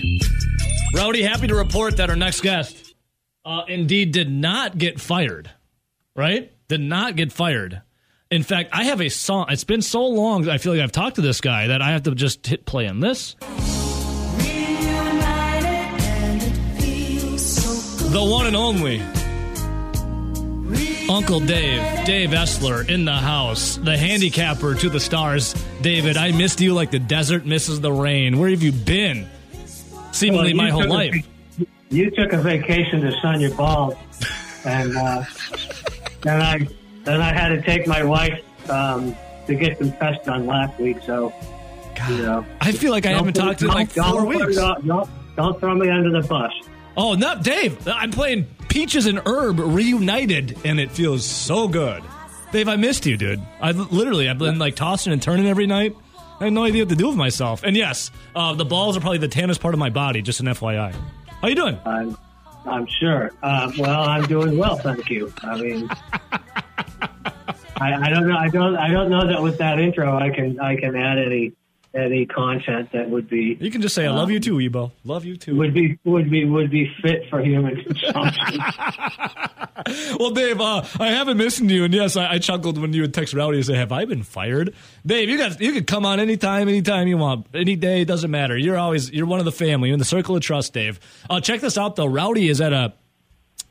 [0.95, 2.88] Rowdy, happy to report that our next guest
[3.49, 5.51] uh, indeed did not get fired,
[6.15, 6.53] right?
[6.69, 7.81] Did not get fired.
[8.31, 9.47] In fact, I have a song.
[9.49, 10.47] It's been so long.
[10.51, 12.87] I feel like I've talked to this guy that I have to just hit play
[12.87, 13.37] on this.
[18.11, 19.01] The one and only
[21.09, 25.55] Uncle Dave, Dave Essler in the house, the handicapper to the stars.
[25.81, 28.39] David, I missed you like the desert misses the rain.
[28.39, 29.27] Where have you been?
[30.13, 31.27] Seemingly Well, my whole life.
[31.91, 33.95] You took a vacation to sun your balls,
[34.65, 35.25] and uh,
[36.23, 36.69] then I
[37.05, 39.15] then I had to take my wife um,
[39.47, 40.99] to get some tests done last week.
[41.07, 41.33] So
[42.11, 44.21] you know, I feel like I haven't put- talked to you in like don't- four
[44.33, 44.57] don't weeks.
[44.57, 46.53] Don't, don't throw me under the bus.
[46.97, 52.03] Oh, no, Dave, I'm playing Peaches and Herb reunited, and it feels so good.
[52.51, 53.41] Dave, I missed you, dude.
[53.61, 55.95] I literally, I've been like tossing and turning every night.
[56.41, 57.63] I had no idea what to do with myself.
[57.63, 60.47] And yes, uh, the balls are probably the tannest part of my body, just an
[60.47, 60.93] FYI.
[61.41, 61.79] How you doing?
[61.85, 62.17] I'm
[62.67, 63.31] I'm sure.
[63.43, 65.33] Uh, well, I'm doing well, thank you.
[65.43, 65.89] I mean.
[67.81, 68.37] I, I don't know.
[68.37, 68.77] I don't.
[68.77, 70.59] I don't know that with that intro, I can.
[70.59, 71.53] I can add any
[71.95, 74.93] any content that would be You can just say, I love you too, Ebo.
[75.05, 75.57] Love you too.
[75.57, 78.61] would be would be would be fit for human consumption.
[80.19, 83.15] Well, Dave, uh, I haven't missed you, and yes, I, I chuckled when you would
[83.15, 84.75] text Rowdy and say, "Have I been fired?"
[85.07, 88.57] Dave, you got you can come on anytime, anytime you want, any day, doesn't matter.
[88.59, 89.89] You're always you're one of the family.
[89.89, 90.99] You're in the circle of trust, Dave.
[91.31, 92.07] Uh, check this out though.
[92.07, 92.93] Rowdy is at a.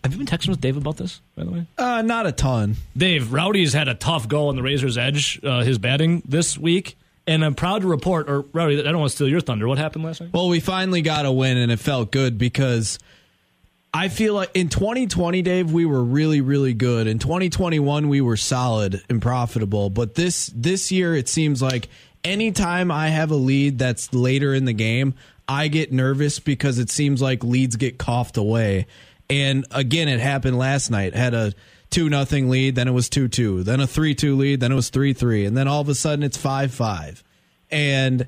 [0.03, 1.67] Have you been texting with Dave about this, by the way?
[1.77, 2.77] Uh, not a ton.
[2.95, 6.97] Dave, Rowdy's had a tough go on the Razor's Edge, uh, his batting this week,
[7.27, 8.29] and I'm proud to report.
[8.29, 9.67] Or Rowdy, I don't want to steal your thunder.
[9.67, 10.31] What happened last night?
[10.33, 12.97] Well, we finally got a win, and it felt good because
[13.93, 17.07] I feel like in 2020, Dave, we were really, really good.
[17.07, 19.89] In 2021, we were solid and profitable.
[19.89, 21.89] But this this year, it seems like
[22.23, 25.13] anytime I have a lead that's later in the game,
[25.47, 28.87] I get nervous because it seems like leads get coughed away.
[29.29, 31.13] And again, it happened last night.
[31.13, 31.53] Had a
[31.89, 34.75] two nothing lead, then it was two two, then a three two lead, then it
[34.75, 37.23] was three three, and then all of a sudden it's five five
[37.69, 38.25] and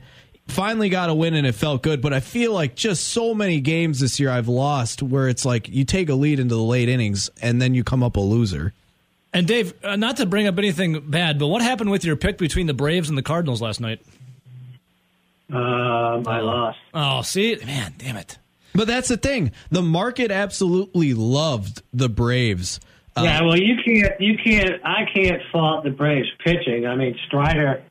[0.47, 3.61] finally got a win and it felt good but i feel like just so many
[3.61, 6.89] games this year i've lost where it's like you take a lead into the late
[6.89, 8.73] innings and then you come up a loser
[9.31, 12.39] And Dave, uh, not to bring up anything bad, but what happened with your pick
[12.39, 14.01] between the Braves and the Cardinals last night?
[15.51, 16.79] um, I lost.
[16.93, 18.37] Oh, see, man, damn it.
[18.73, 22.79] but that's the thing the market absolutely loved the braves
[23.19, 24.19] Uh, yeah, well, you can't.
[24.19, 24.81] You can't.
[24.83, 26.85] I can't fault the Braves pitching.
[26.85, 27.83] I mean, Strider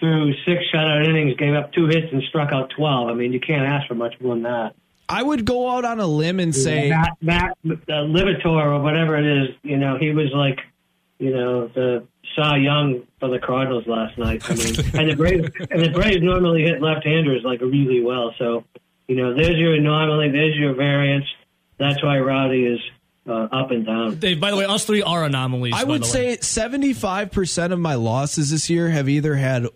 [0.00, 3.08] threw six shutout innings, gave up two hits, and struck out twelve.
[3.08, 4.74] I mean, you can't ask for much more than that.
[5.08, 9.16] i would go out on a limb and say Matt, Matt uh, Livator or whatever
[9.16, 10.60] it is, you know, he was like,
[11.18, 14.42] you know, the Cy Young for the Cardinals last night.
[14.48, 18.34] I mean, and the Braves and the Braves normally hit left-handers like really well.
[18.38, 18.64] So,
[19.08, 21.26] you know, there's your anomaly, there's your variance.
[21.78, 22.80] That's why Rowdy is
[23.28, 24.18] uh, up and down.
[24.18, 25.74] Dave, by the way, us three are anomalies.
[25.76, 29.66] I would say 75% of my losses this year have either had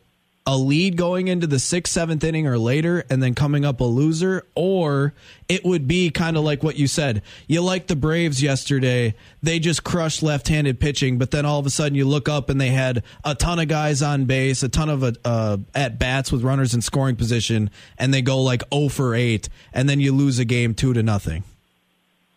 [0.45, 3.85] a lead going into the sixth, seventh inning or later, and then coming up a
[3.85, 5.15] loser, or
[5.49, 7.23] it would be kind of like what you said.
[7.47, 11.67] You like the Braves yesterday, they just crushed left handed pitching, but then all of
[11.67, 14.69] a sudden you look up and they had a ton of guys on base, a
[14.69, 18.89] ton of uh, at bats with runners in scoring position, and they go like 0
[18.89, 21.45] for 8, and then you lose a game 2 to nothing.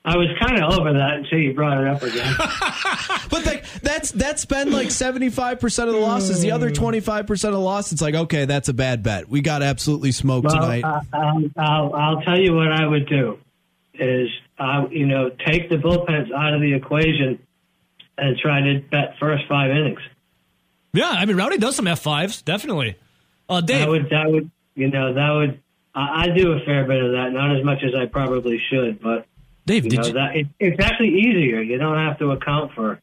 [0.05, 2.35] I was kind of over that until you brought it up again.
[3.27, 6.41] But like that's that's been like seventy five percent of the losses.
[6.41, 9.27] The other twenty five percent of the loss, it's like okay, that's a bad bet.
[9.27, 10.83] We got absolutely smoked Well, tonight.
[10.85, 13.39] I, I'll, I'll, I'll tell you what I would do
[13.95, 17.39] is, I, you know, take the bullpens out of the equation
[18.17, 20.01] and try to bet first five innings.
[20.93, 22.95] Yeah, I mean, Rowdy does some F5s, definitely.
[23.49, 25.61] Uh, Dave, That would, that would, you know, that would.
[25.93, 29.01] I, I do a fair bit of that, not as much as I probably should,
[29.01, 29.25] but
[29.65, 31.61] Dave, you did know you, that it, it's actually easier.
[31.61, 32.99] You don't have to account for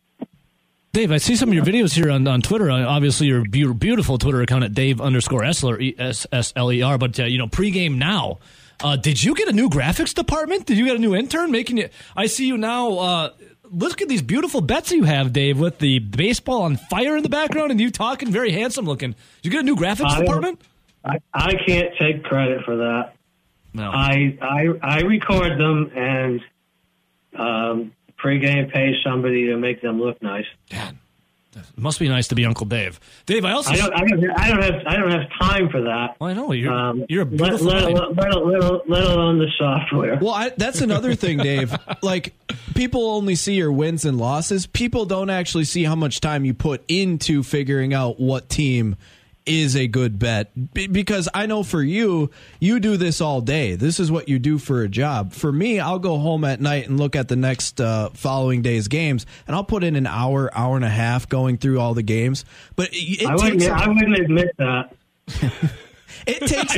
[0.92, 2.70] Dave, I see some of your videos here on, on Twitter.
[2.70, 6.70] Uh, obviously, your be- beautiful Twitter account at Dave underscore Essler, E S S L
[6.70, 6.98] E R.
[6.98, 8.40] But uh, you know, pregame now.
[8.84, 10.66] Uh, did you get a new graphics department?
[10.66, 11.94] Did you get a new intern making it?
[12.14, 12.98] I see you now.
[12.98, 13.30] Uh,
[13.70, 17.30] look at these beautiful bets you have, Dave, with the baseball on fire in the
[17.30, 19.12] background, and you talking very handsome looking.
[19.40, 20.60] Did you get a new graphics I department?
[21.06, 23.14] I, I can't take credit for that.
[23.72, 23.90] No.
[23.90, 26.42] I I I record them and
[27.38, 27.92] um,
[28.22, 30.46] pregame pay somebody to make them look nice.
[31.54, 32.98] It must be nice to be Uncle Dave.
[33.26, 33.72] Dave, I also.
[33.72, 36.16] I don't I don't I don't have I don't have time for that.
[36.18, 37.66] Well, I know you're Um, you're a let, beautiful.
[37.66, 40.18] let, let, let, let, let alone the software.
[40.18, 41.76] Well, I, that's another thing, Dave.
[42.02, 42.34] Like,
[42.74, 44.66] people only see your wins and losses.
[44.66, 48.96] People don't actually see how much time you put into figuring out what team
[49.46, 50.52] is a good bet.
[50.74, 53.74] Be- because I know for you, you do this all day.
[53.74, 55.32] This is what you do for a job.
[55.32, 58.88] For me, I'll go home at night and look at the next uh, following day's
[58.88, 62.02] games, and I'll put in an hour, hour and a half going through all the
[62.02, 62.44] games.
[62.76, 63.62] But it, it I wouldn't.
[63.62, 64.94] I wouldn't admit that.
[66.26, 66.76] It takes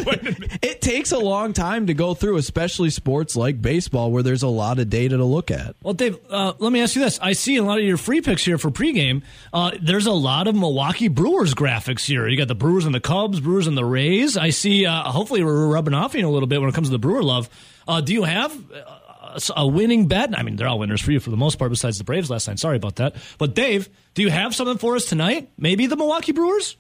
[0.63, 4.49] it takes a long time to go through, especially sports like baseball, where there's a
[4.49, 5.77] lot of data to look at.
[5.83, 7.19] Well, Dave, uh, let me ask you this.
[7.21, 9.23] I see a lot of your free picks here for pregame.
[9.53, 12.29] Uh, there's a lot of Milwaukee Brewers graphics here.
[12.29, 14.37] You got the Brewers and the Cubs, Brewers and the Rays.
[14.37, 16.93] I see, uh, hopefully, we're rubbing off you a little bit when it comes to
[16.93, 17.49] the Brewer love.
[17.87, 20.37] Uh, do you have uh, a winning bet?
[20.39, 22.49] I mean, they're all winners for you for the most part, besides the Braves last
[22.49, 22.59] night.
[22.59, 23.15] Sorry about that.
[23.39, 25.51] But, Dave, do you have something for us tonight?
[25.59, 26.77] Maybe the Milwaukee Brewers?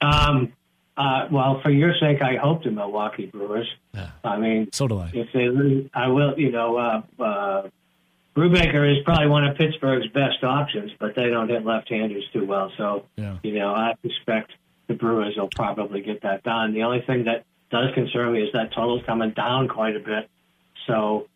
[0.00, 0.52] Um,
[1.00, 3.68] uh, well, for your sake, I hope the Milwaukee Brewers.
[4.24, 5.10] I mean, So do I.
[5.14, 6.38] if they lose, I will.
[6.38, 7.68] You know, uh, uh,
[8.36, 12.70] Brubaker is probably one of Pittsburgh's best options, but they don't hit left-handers too well.
[12.76, 13.36] So, Yeah.
[13.42, 14.52] you know, I suspect
[14.86, 16.72] the Brewers will probably get that done.
[16.74, 20.28] The only thing that does concern me is that total's coming down quite a bit.
[20.86, 21.26] So,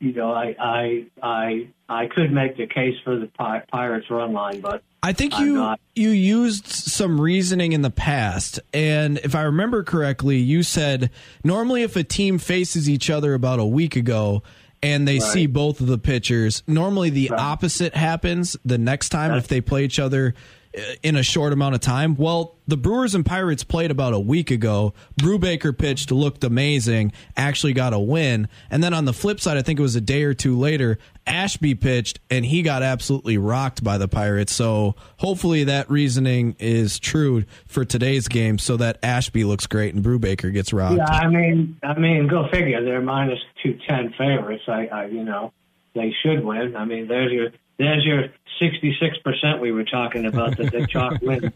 [0.00, 4.32] you know, I I I I could make the case for the Pi- Pirates run
[4.32, 5.80] line, but I think I'm you not.
[5.94, 11.10] you used some reasoning in the past, and if I remember correctly, you said
[11.44, 14.42] normally if a team faces each other about a week ago
[14.82, 19.46] and they see both of the pitchers, normally the opposite happens the next time if
[19.46, 20.34] they play each other
[20.76, 22.16] Uh, in a short amount of time.
[22.16, 24.92] Well, the Brewers and Pirates played about a week ago.
[25.20, 28.48] Brubaker pitched, looked amazing, actually got a win.
[28.70, 30.98] And then on the flip side, I think it was a day or two later,
[31.28, 34.52] Ashby pitched and he got absolutely rocked by the Pirates.
[34.52, 40.04] So hopefully that reasoning is true for today's game so that Ashby looks great and
[40.04, 40.96] Brubaker gets rocked.
[40.96, 42.82] Yeah, I mean, I mean, go figure.
[42.84, 44.64] They're minus two ten favorites.
[44.66, 45.52] I, I, you know,
[45.94, 46.74] they should win.
[46.74, 50.86] I mean, there's your there's your sixty six percent we were talking about that they
[50.86, 51.52] chalk win.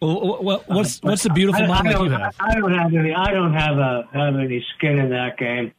[0.00, 2.12] Well, what's, what's the beautiful I, I don't?
[2.12, 3.14] I don't have any.
[3.14, 5.72] I don't have a have any skin in that game.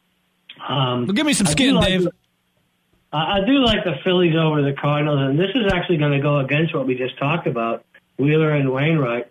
[0.66, 2.04] Um, Well, give me some skin, like Dave.
[2.04, 2.12] the-
[3.12, 6.20] I I do like the Phillies over the Cardinals, and this is actually going to
[6.20, 7.84] go against what we just talked about,
[8.18, 9.30] Wheeler and Wainwright.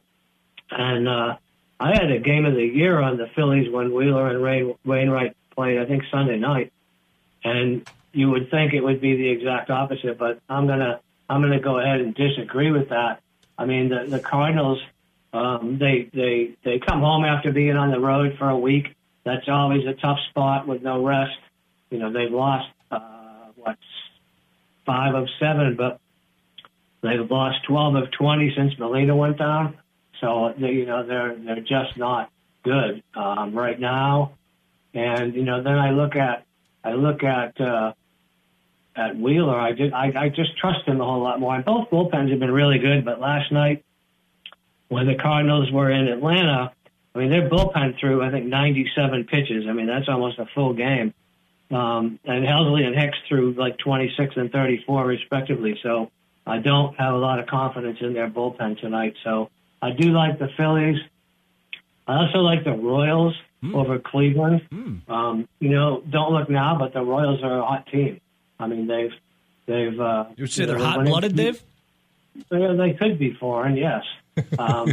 [0.70, 1.38] And uh,
[1.80, 5.36] I had a game of the year on the Phillies when Wheeler and Rain, Wainwright
[5.56, 6.72] played, I think Sunday night.
[7.44, 11.60] And you would think it would be the exact opposite, but I'm gonna I'm gonna
[11.60, 13.21] go ahead and disagree with that.
[13.58, 14.82] I mean, the the Cardinals,
[15.34, 18.95] um, they they they come home after being on the road for a week.
[19.23, 21.38] That's always a tough spot with no rest.
[21.89, 23.78] You know, they've lost uh, what
[24.86, 25.99] five of seven, but
[27.02, 29.78] they've lost twelve of twenty since Molina went down.
[30.21, 32.32] So they, you know they're they're just not
[32.63, 34.34] good um, right now.
[34.93, 36.45] And you know, then I look at
[36.84, 37.93] I look at uh,
[38.96, 39.60] at Wheeler.
[39.60, 41.56] I did I, I just trust him a whole lot more.
[41.56, 43.84] And both bullpens have been really good, but last night
[44.90, 46.72] when the Cardinals were in Atlanta,
[47.16, 49.66] I mean their bullpen threw I think 97 pitches.
[49.68, 51.14] I mean that's almost a full game.
[51.72, 55.80] Um, and Helsley and Hicks threw like 26 and 34 respectively.
[55.82, 56.12] So
[56.46, 59.16] I don't have a lot of confidence in their bullpen tonight.
[59.24, 59.50] So
[59.82, 60.98] I do like the Phillies.
[62.06, 63.34] I also like the Royals
[63.74, 64.62] over Cleveland.
[65.08, 68.20] Um, you know, don't look now, but the Royals are a hot team.
[68.60, 69.13] I mean, they've
[69.66, 70.00] they've.
[70.00, 71.62] Uh, You would say they're hot blooded, Dave?
[72.50, 74.04] well, they could be foreign, yes.
[74.58, 74.92] Um,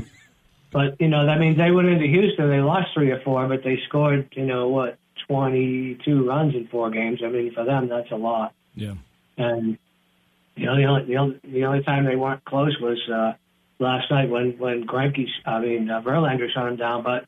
[0.71, 2.49] but you know, I mean, they went into Houston.
[2.51, 6.91] They lost three or four, but they scored, you know, what twenty-two runs in four
[6.91, 7.21] games.
[7.25, 8.53] I mean, for them, that's a lot.
[8.75, 8.95] Yeah.
[9.39, 9.79] And
[10.57, 13.33] you know, the only the only, the only time they weren't close was uh,
[13.79, 17.03] last night when when Greinke, I mean, uh, Verlander shut them down.
[17.03, 17.25] But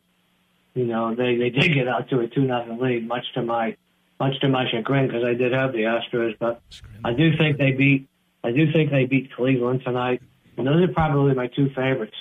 [0.74, 3.76] you know, they they did get out to a two nothing lead, much to my
[4.20, 6.38] much to my chagrin because I did have the Astros.
[6.38, 6.62] But
[7.04, 8.08] I do think they beat
[8.44, 10.22] I do think they beat Cleveland tonight.
[10.56, 12.16] And those are probably my two favorites.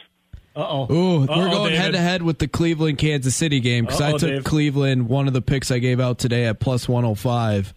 [0.56, 0.94] Uh oh.
[0.94, 4.30] Ooh, we're going head to head with the Cleveland Kansas City game because I took
[4.30, 4.44] Dave.
[4.44, 7.74] Cleveland, one of the picks I gave out today at plus 105.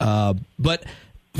[0.00, 0.84] Uh, but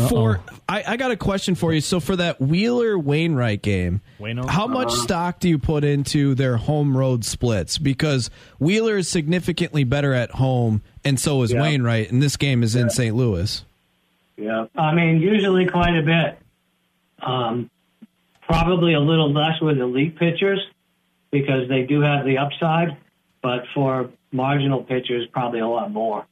[0.08, 1.80] For I, I got a question for you.
[1.80, 4.48] So for that Wheeler Wainwright game, Waino?
[4.48, 7.78] how much stock do you put into their home road splits?
[7.78, 11.62] Because Wheeler is significantly better at home, and so is Yeah.
[11.62, 12.10] Wainwright.
[12.10, 13.14] And this game is in St.
[13.16, 13.64] Louis.
[14.36, 16.38] Yeah, I mean, usually quite a bit.
[17.22, 17.70] Um,
[18.42, 20.60] probably a little less with elite pitchers
[21.30, 22.96] because they do have the upside,
[23.42, 26.26] but for marginal pitchers, probably a lot more.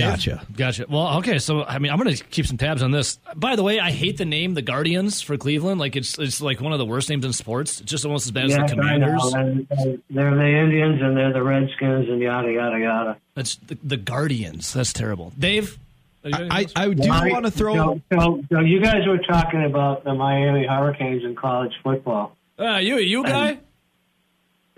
[0.00, 0.10] Dave?
[0.10, 0.46] Gotcha.
[0.56, 0.86] Gotcha.
[0.88, 1.38] Well, okay.
[1.38, 3.18] So, I mean, I'm going to keep some tabs on this.
[3.34, 5.80] By the way, I hate the name, the Guardians for Cleveland.
[5.80, 7.80] Like, it's it's like one of the worst names in sports.
[7.80, 9.34] It's just almost as bad yes, as the Commanders.
[9.34, 13.16] And, and they're the Indians and they're the Redskins and yada yada yada.
[13.34, 14.72] That's the, the Guardians.
[14.72, 15.32] That's terrible.
[15.38, 15.78] Dave?
[16.24, 17.74] are you- I, I do Why- want to throw.
[17.74, 22.78] So, so, so you guys were talking about the Miami Hurricanes in college football Ah,
[22.78, 23.58] you, you guy?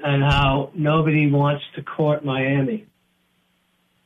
[0.05, 2.85] and how nobody wants to court Miami.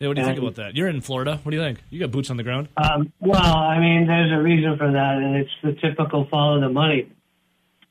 [0.02, 0.74] Yeah, what do you think about that?
[0.74, 1.38] You're in Florida.
[1.44, 1.78] What do you think?
[1.88, 2.66] You got boots on the ground?
[2.76, 6.68] Um, well, I mean, there's a reason for that, and it's the typical follow the
[6.68, 7.08] money.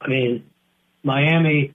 [0.02, 0.44] I mean,
[1.04, 1.74] Miami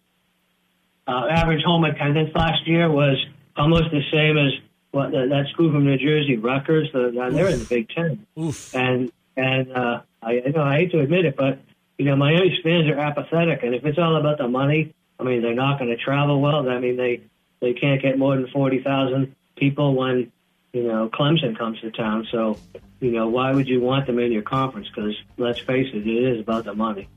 [1.09, 3.17] uh, average home attendance last year was
[3.57, 4.53] almost the same as
[4.91, 6.91] what that, that school from New Jersey, Rutgers.
[6.93, 8.75] The, they're in the Big Ten, Oof.
[8.75, 11.61] and and uh, I, I know I hate to admit it, but
[11.97, 15.41] you know, Miami's fans are apathetic, and if it's all about the money, I mean,
[15.41, 16.69] they're not going to travel well.
[16.69, 17.23] I mean, they
[17.61, 20.31] they can't get more than forty thousand people when
[20.73, 22.27] you know Clemson comes to town.
[22.31, 22.59] So,
[23.01, 24.89] you know, why would you want them in your conference?
[24.89, 27.09] Because let's face it, it is about the money.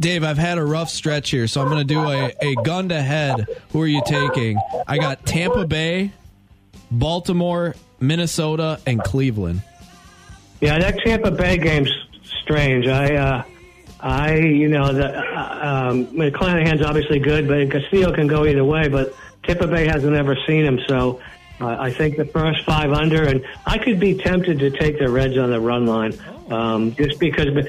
[0.00, 2.88] Dave, I've had a rough stretch here, so I'm going to do a, a gun
[2.88, 3.46] to head.
[3.72, 4.58] Who are you taking?
[4.86, 6.12] I got Tampa Bay,
[6.90, 9.62] Baltimore, Minnesota, and Cleveland.
[10.62, 11.90] Yeah, that Tampa Bay game's
[12.42, 12.86] strange.
[12.86, 13.44] I, uh,
[14.00, 18.88] I, you know, the uh, um, McClanahan's obviously good, but Castillo can go either way.
[18.88, 21.20] But Tampa Bay hasn't ever seen him, so
[21.60, 25.10] uh, I think the first five under, and I could be tempted to take the
[25.10, 26.18] Reds on the run line,
[26.50, 27.62] um, just because uh,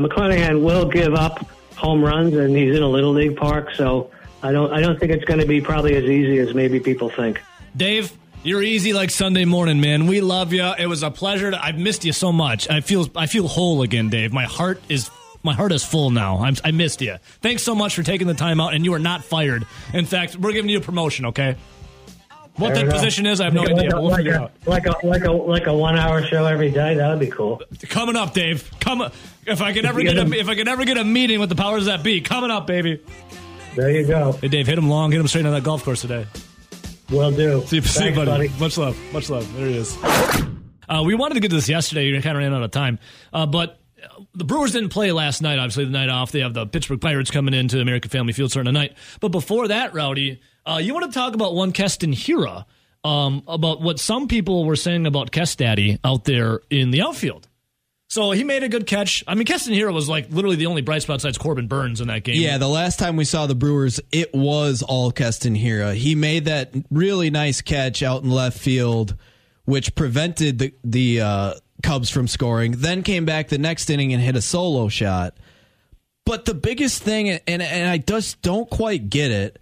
[0.00, 4.10] McClanahan will give up home runs, and he's in a little league park, so
[4.42, 7.10] I don't, I don't think it's going to be probably as easy as maybe people
[7.10, 7.40] think.
[7.76, 10.06] Dave, you're easy like Sunday morning, man.
[10.06, 10.72] We love you.
[10.78, 11.50] It was a pleasure.
[11.50, 12.70] To, I've missed you so much.
[12.70, 14.32] I feel I feel whole again, Dave.
[14.32, 15.10] My heart is
[15.42, 16.38] my heart is full now.
[16.38, 17.16] I'm, I missed you.
[17.40, 19.66] Thanks so much for taking the time out, and you are not fired.
[19.92, 21.26] In fact, we're giving you a promotion.
[21.26, 21.56] Okay.
[22.56, 23.96] What that position is, I have no like idea.
[23.96, 26.94] A, We'll like, a, like a like a like a one hour show every day.
[26.94, 27.60] That would be cool.
[27.88, 28.70] Coming up, Dave.
[28.80, 29.02] Come
[29.46, 31.54] if I can ever get a, if I can ever get a meeting with the
[31.54, 32.20] powers that be.
[32.22, 33.02] Coming up, baby.
[33.74, 34.32] There you go.
[34.32, 36.26] Hey, Dave, hit him long, hit him straight on that golf course today.
[37.10, 37.62] Will do.
[37.66, 38.48] See you, see you, buddy.
[38.48, 38.48] buddy.
[38.58, 38.96] Much love.
[39.12, 39.52] Much love.
[39.54, 39.96] There he is.
[40.88, 42.10] Uh, we wanted to get to this yesterday.
[42.10, 42.98] We kind of ran out of time.
[43.32, 46.32] Uh, but uh, the Brewers didn't play last night, obviously, the night off.
[46.32, 48.96] They have the Pittsburgh Pirates coming into American Family Field starting tonight.
[49.20, 52.64] But before that, Rowdy, uh, you want to talk about one Keston Hiura,
[53.04, 57.48] um, about what some people were saying about Kestaddy out there in the outfield.
[58.08, 59.24] So he made a good catch.
[59.26, 62.08] I mean, Keston Hiura was like literally the only bright spot besides Corbin Burnes in
[62.08, 62.36] that game.
[62.36, 65.94] Yeah, the last time we saw the Brewers, it was all Keston Hiura.
[65.94, 69.16] He made that really nice catch out in left field,
[69.64, 72.76] which prevented the the uh, Cubs from scoring.
[72.78, 75.36] Then came back the next inning and hit a solo shot.
[76.24, 79.60] But the biggest thing, and and I just don't quite get it,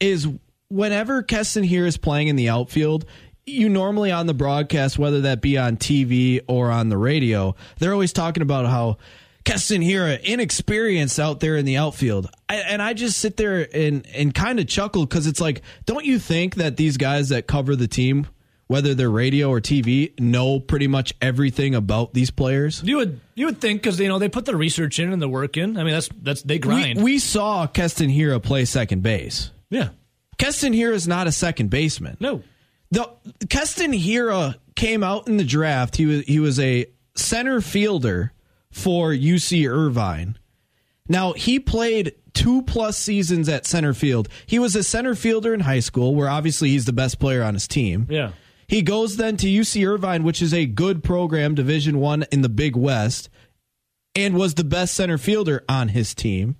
[0.00, 0.28] is
[0.74, 3.04] whenever Keston Hiura is playing in the outfield.
[3.46, 7.92] You normally on the broadcast, whether that be on TV or on the radio, they're
[7.92, 8.96] always talking about how
[9.44, 12.26] Keston Hiura, inexperienced out there in the outfield.
[12.48, 16.06] I, and I just sit there and, and kind of chuckle because it's like, don't
[16.06, 18.26] you think that these guys that cover the team,
[18.66, 22.82] whether they're radio or TV, know pretty much everything about these players?
[22.82, 25.28] You would you would think because you know they put the research in and the
[25.28, 25.76] work in.
[25.76, 27.02] I mean that's that's they We, grind.
[27.02, 29.50] we saw Keston Hiura play second base.
[29.68, 29.90] yeah.
[30.38, 32.16] Keston Hiura is not a second baseman.
[32.20, 32.42] No.
[32.90, 33.08] The
[33.48, 35.96] Keston Hiura came out in the draft.
[35.96, 38.32] He was he was a center fielder
[38.70, 40.38] for UC Irvine.
[41.08, 44.28] Now he played two plus seasons at center field.
[44.46, 47.54] He was a center fielder in high school, where obviously he's the best player on
[47.54, 48.06] his team.
[48.10, 48.32] Yeah.
[48.66, 52.48] He goes then to UC Irvine, which is a good program, Division One in the
[52.48, 53.28] Big West,
[54.14, 56.56] and was the best center fielder on his team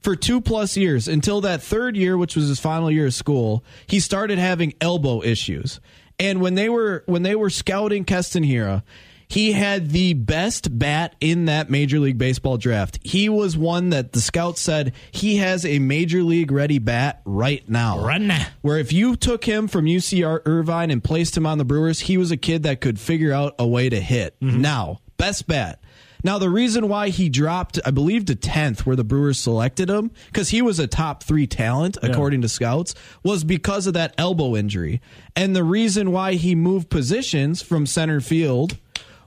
[0.00, 3.64] for two plus years until that third year, which was his final year of school.
[3.86, 5.80] He started having elbow issues,
[6.18, 8.82] and when they were when they were scouting Keston Hiura,
[9.28, 12.98] he had the best bat in that Major League Baseball draft.
[13.02, 17.68] He was one that the scouts said he has a Major League ready bat right
[17.68, 18.04] now.
[18.04, 18.46] Right now.
[18.62, 22.16] Where if you took him from UCR Irvine and placed him on the Brewers, he
[22.16, 24.38] was a kid that could figure out a way to hit.
[24.40, 24.60] Mm-hmm.
[24.60, 25.80] Now, best bet.
[26.26, 30.10] Now, the reason why he dropped, I believe, to 10th, where the Brewers selected him,
[30.26, 34.56] because he was a top three talent, according to scouts, was because of that elbow
[34.56, 35.00] injury.
[35.36, 38.76] And the reason why he moved positions from center field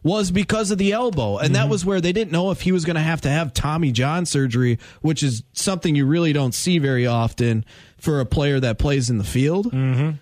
[0.03, 1.37] was because of the elbow.
[1.37, 3.53] And that was where they didn't know if he was going to have to have
[3.53, 7.63] Tommy John surgery, which is something you really don't see very often
[7.97, 9.71] for a player that plays in the field.
[9.71, 10.17] Mm-hmm.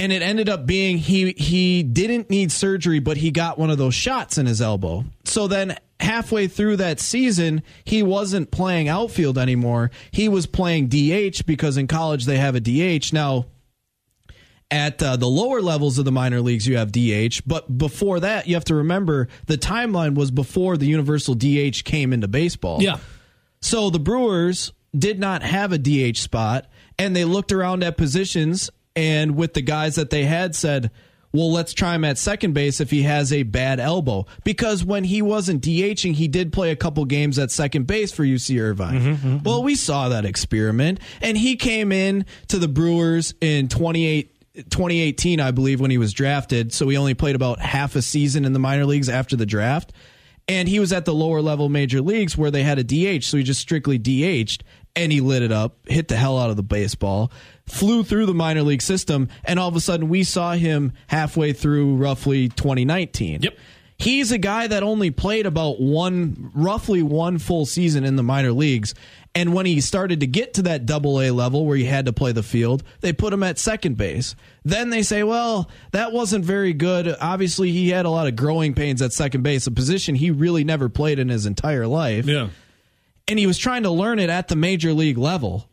[0.00, 3.78] And it ended up being he he didn't need surgery, but he got one of
[3.78, 5.04] those shots in his elbow.
[5.24, 9.90] So then halfway through that season, he wasn't playing outfield anymore.
[10.10, 13.12] He was playing DH because in college they have a DH.
[13.12, 13.46] Now,
[14.70, 18.46] at uh, the lower levels of the minor leagues, you have DH, but before that,
[18.46, 22.82] you have to remember the timeline was before the universal DH came into baseball.
[22.82, 22.98] Yeah.
[23.60, 26.66] So the Brewers did not have a DH spot,
[26.98, 28.70] and they looked around at positions,
[29.00, 30.90] and with the guys that they had, said,
[31.32, 34.26] well, let's try him at second base if he has a bad elbow.
[34.44, 38.24] Because when he wasn't DHing, he did play a couple games at second base for
[38.24, 38.94] UC Irvine.
[38.94, 39.48] Mm-hmm, mm-hmm, mm-hmm.
[39.48, 44.36] Well, we saw that experiment, and he came in to the Brewers in 28.
[44.52, 46.74] 2018, I believe, when he was drafted.
[46.74, 49.92] So he only played about half a season in the minor leagues after the draft.
[50.48, 53.22] And he was at the lower level major leagues where they had a DH.
[53.24, 54.64] So he just strictly DH'd
[54.96, 57.30] and he lit it up, hit the hell out of the baseball,
[57.70, 59.28] flew through the minor league system.
[59.44, 63.42] And all of a sudden, we saw him halfway through roughly 2019.
[63.42, 63.56] Yep.
[64.00, 68.50] He's a guy that only played about one, roughly one full season in the minor
[68.50, 68.94] leagues.
[69.34, 72.12] And when he started to get to that double A level where he had to
[72.12, 74.34] play the field, they put him at second base.
[74.64, 77.14] Then they say, well, that wasn't very good.
[77.20, 80.64] Obviously, he had a lot of growing pains at second base, a position he really
[80.64, 82.24] never played in his entire life.
[82.24, 82.48] Yeah.
[83.28, 85.68] And he was trying to learn it at the major league level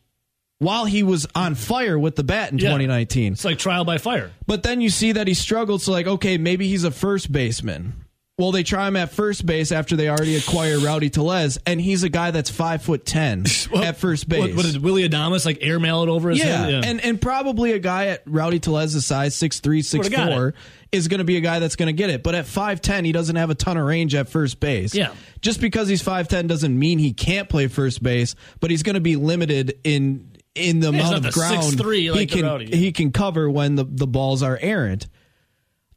[0.60, 2.70] while he was on fire with the bat in Yeah.
[2.70, 3.34] 2019.
[3.34, 4.32] It's like trial by fire.
[4.46, 5.82] But then you see that he struggled.
[5.82, 7.94] So, like, okay, maybe he's a first baseman.
[8.40, 12.04] Well, they try him at first base after they already acquire Rowdy Tellez, and he's
[12.04, 13.46] a guy that's five foot ten
[13.76, 14.40] at first base.
[14.42, 16.66] What, what is Willy Adames like airmail it over his yeah.
[16.68, 16.86] head?
[16.86, 20.54] and and probably a guy at Rowdy Tellez's size, six three, six four,
[20.92, 22.22] is going to be a guy that's going to get it.
[22.22, 24.94] But at five ten, he doesn't have a ton of range at first base.
[24.94, 25.14] Yeah.
[25.42, 28.94] just because he's five ten doesn't mean he can't play first base, but he's going
[28.94, 32.76] to be limited in in the amount of ground 6'3" he like the can yeah.
[32.76, 35.08] he can cover when the the balls are errant.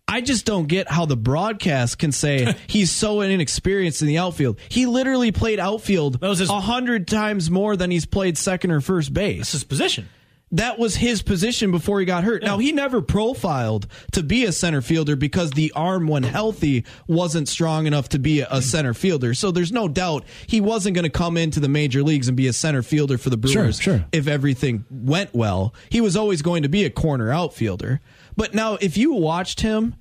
[0.06, 4.58] I just don't get how the broadcast can say he's so inexperienced in the outfield.
[4.68, 8.72] He literally played outfield That was his- a hundred times more than he's played second
[8.72, 10.08] or first base That's his position.
[10.52, 12.42] That was his position before he got hurt.
[12.42, 17.48] Now he never profiled to be a center fielder because the arm when healthy wasn't
[17.48, 19.34] strong enough to be a center fielder.
[19.34, 22.48] So there's no doubt he wasn't going to come into the major leagues and be
[22.48, 24.04] a center fielder for the Brewers sure.
[24.12, 25.72] if everything went well.
[25.88, 28.00] He was always going to be a corner outfielder.
[28.36, 29.94] But now if you watched him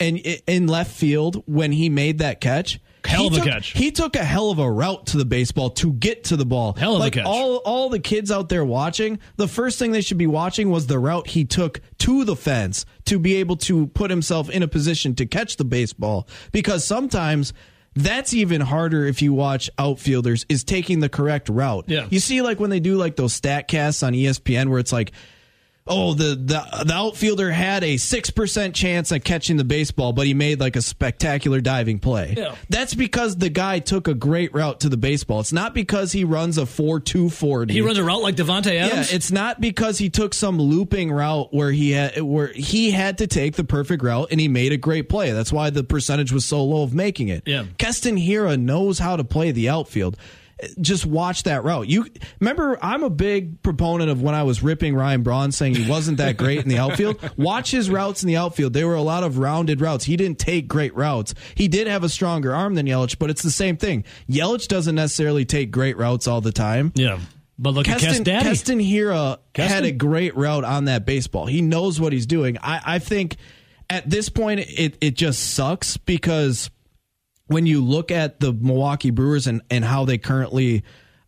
[0.00, 2.80] and in left field when he made that catch,
[3.12, 3.68] Hell he of a took- catch.
[3.70, 6.74] He took a hell of a route to the baseball to get to the ball.
[6.74, 7.24] Hell of a catch.
[7.24, 10.86] all all the kids out there watching, the first thing they should be watching was
[10.86, 14.68] the route he took to the fence to be able to put himself in a
[14.68, 16.26] position to catch the baseball.
[16.52, 17.52] Because sometimes
[17.94, 21.84] that's even harder if you watch outfielders is taking the correct route.
[21.88, 22.06] Yeah.
[22.10, 25.12] You see like when they do like those stat casts on ESPN where it's like
[25.84, 30.28] Oh, the, the the outfielder had a six percent chance at catching the baseball, but
[30.28, 32.34] he made like a spectacular diving play.
[32.36, 32.54] Yeah.
[32.68, 35.40] That's because the guy took a great route to the baseball.
[35.40, 37.74] It's not because he runs a four two forty.
[37.74, 41.52] He runs a route like Davante Yeah, it's not because he took some looping route
[41.52, 44.76] where he had where he had to take the perfect route and he made a
[44.76, 45.32] great play.
[45.32, 47.42] That's why the percentage was so low of making it.
[47.44, 47.64] Yeah.
[47.78, 50.16] Keston Hiura knows how to play the outfield.
[50.80, 51.88] Just watch that route.
[51.88, 52.06] You
[52.40, 56.18] remember I'm a big proponent of when I was ripping Ryan Braun saying he wasn't
[56.18, 57.18] that great in the outfield.
[57.36, 58.72] Watch his routes in the outfield.
[58.72, 60.04] They were a lot of rounded routes.
[60.04, 61.34] He didn't take great routes.
[61.54, 64.04] He did have a stronger arm than Yelich, but it's the same thing.
[64.28, 66.92] Yelich doesn't necessarily take great routes all the time.
[66.94, 67.18] yeah.
[67.58, 68.48] But look at Kes Keston, Daddy.
[68.48, 71.46] Keston Hiura had a great route on that baseball.
[71.46, 72.58] He knows what he's doing.
[72.58, 73.36] I, I think
[73.88, 76.70] at this point it it just sucks because
[77.52, 80.82] when you look at the Milwaukee Brewers and, and how they currently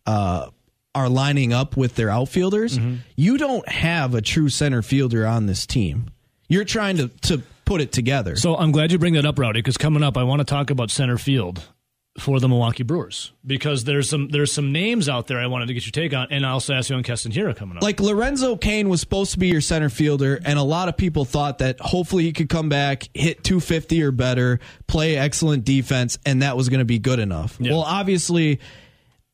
[0.05, 0.49] uh,
[0.93, 2.95] are lining up with their outfielders, Mm-hmm.
[3.15, 6.09] you don't have a true center fielder on this team.
[6.47, 8.35] You're trying to, to put it together.
[8.35, 10.69] So I'm glad you bring that up, Rowdy, because coming up, I want to talk
[10.69, 11.63] about center field
[12.17, 15.73] for the Milwaukee Brewers because there's some there's some names out there I wanted to
[15.73, 17.83] get your take on, and I also ask you on Keston Hiura coming up.
[17.83, 21.25] like Lorenzo Cain was supposed to be your center fielder, and a lot of people
[21.25, 26.41] thought that hopefully he could come back, hit 250 or better, play excellent defense, and
[26.41, 27.57] that was going to be good enough.
[27.59, 27.71] Yeah.
[27.71, 28.61] Well, obviously,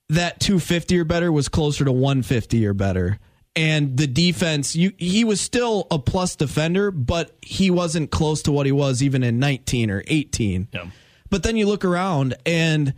[0.10, 3.20] that 250 or better was closer to 150 or better.
[3.56, 8.52] And the defense, you, he was still a plus defender, but he wasn't close to
[8.52, 10.70] what he was even in 19 or 18.
[10.74, 10.86] Yeah.
[11.32, 12.94] But then you look around and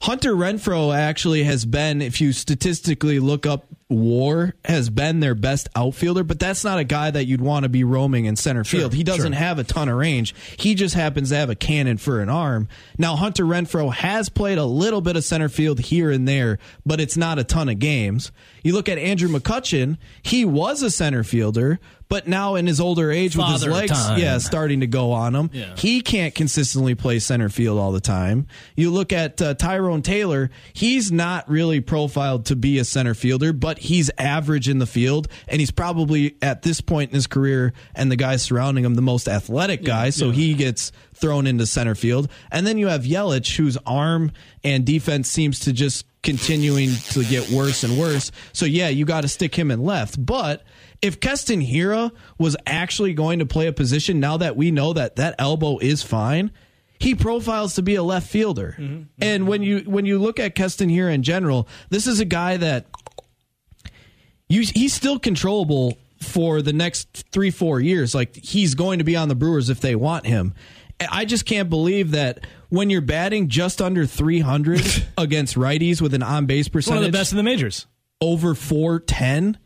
[0.00, 5.68] Hunter Renfroe actually has been, if you statistically look up WAR has been their best
[5.74, 8.92] outfielder, but that's not a guy that you'd want to be roaming in center field.
[8.94, 9.38] he doesn't sure.
[9.38, 10.34] have a ton of range.
[10.58, 12.68] He just happens to have a cannon for an arm.
[12.98, 17.00] Now, Hunter Renfroe has played a little bit of center field here and there, but
[17.00, 18.32] it's not a ton of games.
[18.62, 21.78] You look at Andrew McCutchen, he was a center fielder,
[22.08, 24.18] but now in his older age with his legs, time.
[24.20, 25.74] yeah, starting to go on him, Yeah.
[25.76, 28.46] he can't consistently play center field all the time.
[28.76, 33.52] You look at uh, Tyrone Taylor, he's not really profiled to be a center fielder,
[33.52, 37.72] but he's average in the field, and he's probably at this point in his career
[37.94, 41.94] and the guys surrounding him the most athletic guy, so he gets thrown into center
[41.94, 42.28] field.
[42.50, 44.32] And then you have Yelich, whose arm
[44.62, 48.32] and defense seems to just continuing to get worse and worse.
[48.52, 50.64] So yeah, you got to stick him in left, but
[51.02, 55.16] if Keston Hiura was actually going to play a position now that we know that
[55.16, 56.50] that elbow is fine,
[56.98, 58.74] he profiles to be a left fielder.
[58.78, 59.02] Mm-hmm.
[59.20, 62.56] And when you when you look at Keston Hiura in general, this is a guy
[62.56, 62.86] that
[64.48, 68.14] you he's still controllable for the next 3-4 years.
[68.14, 70.54] Like he's going to be on the Brewers if they want him.
[71.10, 74.80] I just can't believe that when you're batting just under 300
[75.18, 77.86] against righties with an on-base percentage, One of the best in the majors.
[78.20, 79.58] over 410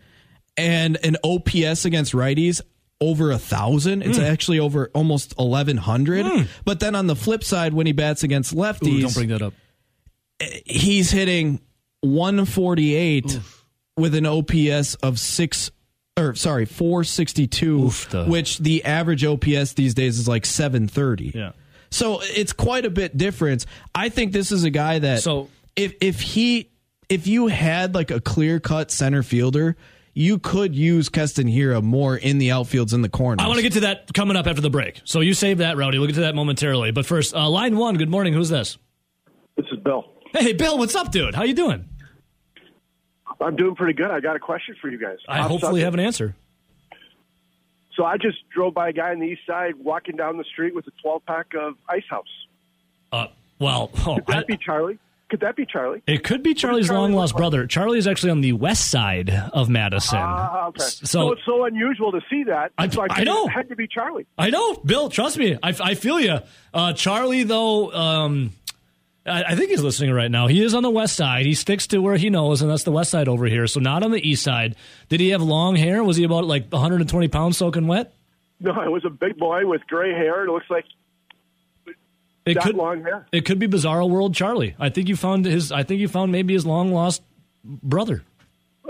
[0.57, 2.61] and an OPS against righties
[3.01, 4.03] over a thousand.
[4.03, 4.25] It's hmm.
[4.25, 6.27] actually over almost 1100.
[6.27, 6.43] Hmm.
[6.65, 9.43] But then on the flip side, when he bats against lefties, Ooh, don't bring that
[9.43, 9.55] up.
[10.67, 11.61] he's hitting
[12.01, 13.39] 148
[13.99, 15.71] with an OPS of six
[16.19, 21.33] or sorry, 462, Oof, which the average OPS these days is like 730.
[21.35, 21.53] Yeah.
[21.91, 23.67] So it's quite a bit difference.
[23.95, 26.71] I think this is a guy that So- if if he
[27.09, 29.77] if you had like a clear cut center fielder,
[30.13, 33.45] you could use Keston Hiura more in the outfields in the corners.
[33.45, 35.01] I want to get to that coming up after the break.
[35.05, 35.99] So you save that, Rowdy.
[35.99, 36.91] We'll get to that momentarily.
[36.91, 37.97] But first, uh, line one.
[37.97, 38.33] Good morning.
[38.35, 38.77] Who's this?
[39.57, 40.05] This is Bill.
[40.33, 40.77] Hey, Bill.
[40.77, 41.35] What's up, dude?
[41.37, 41.85] How you doing?
[43.41, 44.11] I'm doing pretty good.
[44.11, 45.19] I got a question for you guys.
[45.29, 46.35] I hopefully have an answer.
[47.95, 50.75] So I just drove by a guy on the east side walking down the street
[50.75, 52.27] with a 12 pack of Ice House.
[53.11, 53.27] Uh,
[53.59, 54.99] well, oh, Could that I- be Charlie?
[55.31, 56.03] Could that be Charlie?
[56.07, 57.67] it could be Charlie's Charlie long lost brother.
[57.67, 60.19] Charlie is actually on the west side of Madison.
[60.23, 60.81] Ah, okay.
[60.83, 62.73] So, So it's so unusual to see that.
[62.79, 63.45] I- so I, I know.
[63.45, 64.25] It had to be Charlie.
[64.39, 65.11] I know, Bill.
[65.11, 65.59] Trust me.
[65.63, 66.39] I, I feel you.
[66.73, 68.53] Uh, Charlie, though, um,
[69.29, 70.47] I, I think he's listening right now.
[70.47, 71.47] He is on the west side.
[71.47, 73.67] He sticks to where he knows, and that's the west side over here.
[73.67, 74.75] So not on the east side.
[75.09, 76.03] Did he have long hair?
[76.03, 78.13] Was he about like 120 pounds soaking wet?
[78.61, 80.45] No, it was a big boy with gray hair.
[80.45, 80.85] It looks like
[82.45, 82.75] It that could.
[82.75, 83.27] long hair.
[83.31, 84.75] It could be Bizarro World Charlie.
[84.81, 85.71] I think you found his.
[85.71, 87.23] I think you found maybe his long lost
[87.65, 88.25] brother.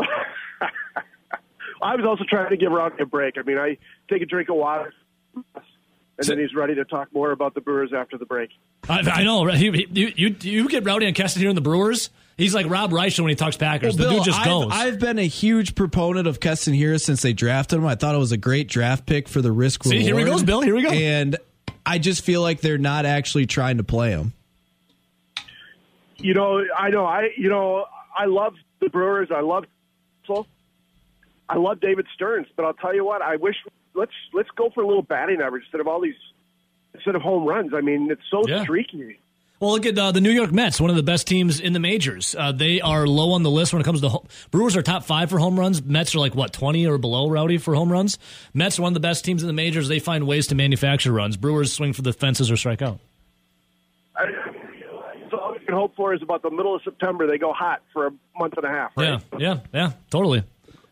[1.80, 3.34] I was also trying to give Rocky a break.
[3.38, 3.76] I mean, I
[4.10, 4.92] take a drink of water,
[5.34, 5.44] and
[6.26, 8.50] then he's ready to talk more about the Brewers after the break.
[8.88, 9.44] I, I know.
[9.44, 9.56] right?
[9.56, 12.10] He, he, you, you you get Rowdy and Keston Hiura in the Brewers.
[12.36, 13.96] He's like Rob Reischel when he talks Packers.
[13.96, 14.68] the Bill, dude just I've, goes.
[14.70, 17.86] I've been a huge proponent of Keston Hiura since they drafted him.
[17.86, 20.04] I thought it was a great draft pick for the risk See, reward.
[20.04, 20.60] here he goes, Bill.
[20.60, 20.90] Here we go.
[20.90, 21.36] And
[21.84, 24.32] I just feel like they're not actually trying to play him.
[26.18, 27.86] You know, I know, I you know,
[28.16, 29.28] I love the Brewers.
[29.34, 29.64] I love,
[31.48, 32.46] I love David Stearns.
[32.56, 33.56] But I'll tell you what, I wish
[33.94, 36.14] let's let's go for a little batting average instead of all these
[36.98, 37.72] instead of home runs.
[37.74, 38.62] I mean, it's so Yeah.
[38.62, 39.18] streaky.
[39.60, 41.80] Well, look at uh, the New York Mets, one of the best teams in the
[41.80, 42.36] majors.
[42.38, 45.02] Uh, they are low on the list when it comes to ho- Brewers are top
[45.02, 45.82] five for home runs.
[45.82, 48.18] Mets are like what twenty or below, Rowdy for home runs.
[48.54, 49.88] Mets are one of the best teams in the majors.
[49.88, 51.36] They find ways to manufacture runs.
[51.36, 53.00] Brewers swing for the fences or strike out.
[54.16, 54.26] I,
[55.30, 57.82] so all we can hope for is about the middle of September they go hot
[57.92, 58.92] for a month and a half.
[58.96, 59.20] Right?
[59.32, 60.44] Yeah, yeah, yeah, totally.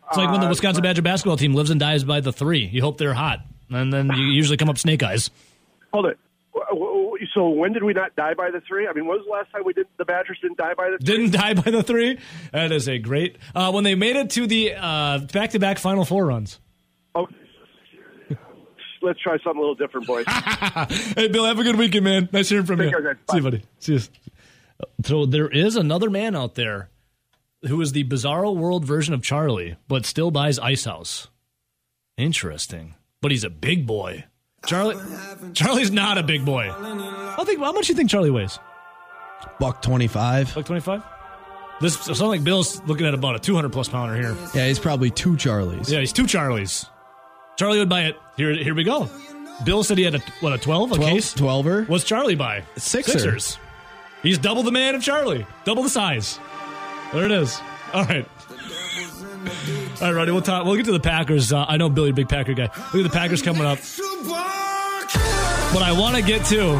[0.09, 2.65] It's like when the Uh, Wisconsin Badger basketball team lives and dies by the three.
[2.65, 3.39] You hope they're hot,
[3.69, 5.29] and then you usually come up snake eyes.
[5.93, 6.17] Hold it.
[6.53, 8.87] W- w- So when did we not die by the three?
[8.87, 10.97] I mean, when was the last time we did the Badgers didn't die by the
[10.97, 11.05] three?
[11.17, 12.19] Didn't die by the three.
[12.51, 13.37] That is a great.
[13.53, 16.59] Uh, when they made it to the uh, back-to-back Final Four runs.
[17.15, 17.27] Oh,
[19.01, 20.25] let's try something a little different, boys.
[21.15, 22.29] Hey, Bill, have a good weekend, man.
[22.31, 22.91] Nice hearing from Take you.
[22.91, 23.15] care, guys.
[23.31, 23.63] See you, buddy.
[23.79, 23.99] See you.
[25.05, 26.89] So there is another man out there
[27.67, 31.27] who is the bizarro world version of Charlie, but still buys Ice House.
[32.17, 32.95] Interesting.
[33.21, 34.25] But he's a big boy.
[34.65, 34.97] Charlie
[35.53, 36.69] Charlie's not a big boy.
[36.69, 38.59] I think how much do you think Charlie weighs?
[39.59, 40.55] Buck 25.
[40.55, 41.03] Like 25?
[41.79, 44.35] This sounds like Bill's looking at about a 200 plus pounder here.
[44.55, 45.89] Yeah, he's probably two Charlies.
[45.89, 46.89] Yeah, he's two Charlies.
[47.57, 48.17] Charlie would buy it.
[48.35, 49.09] Here, here we go.
[49.63, 51.33] Bill said he had a what a 12 a 12, case.
[51.35, 51.87] 12er.
[51.87, 52.63] What's Charlie buy?
[52.77, 53.11] Sixer.
[53.13, 53.57] Sixers.
[54.23, 55.45] He's double the man of Charlie.
[55.65, 56.39] Double the size.
[57.13, 57.59] There it is.
[57.93, 58.27] All right.
[60.01, 60.31] All right, Roddy.
[60.31, 60.65] We'll talk.
[60.65, 61.53] We'll get to the Packers.
[61.53, 62.65] Uh, I know Billy, big Packer guy.
[62.65, 63.79] Look at the Packers coming up.
[65.73, 66.71] But I want to get to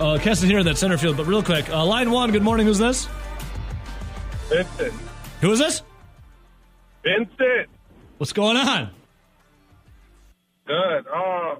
[0.00, 1.16] uh, Keston Hiura in that center field.
[1.16, 2.30] But real quick, uh, line one.
[2.32, 2.66] Good morning.
[2.66, 3.08] Who's this?
[4.48, 4.92] Vincent.
[5.40, 5.82] Who is this?
[7.02, 7.68] Vincent,
[8.18, 8.90] What's going on?
[10.66, 11.06] good.
[11.06, 11.54] Uh,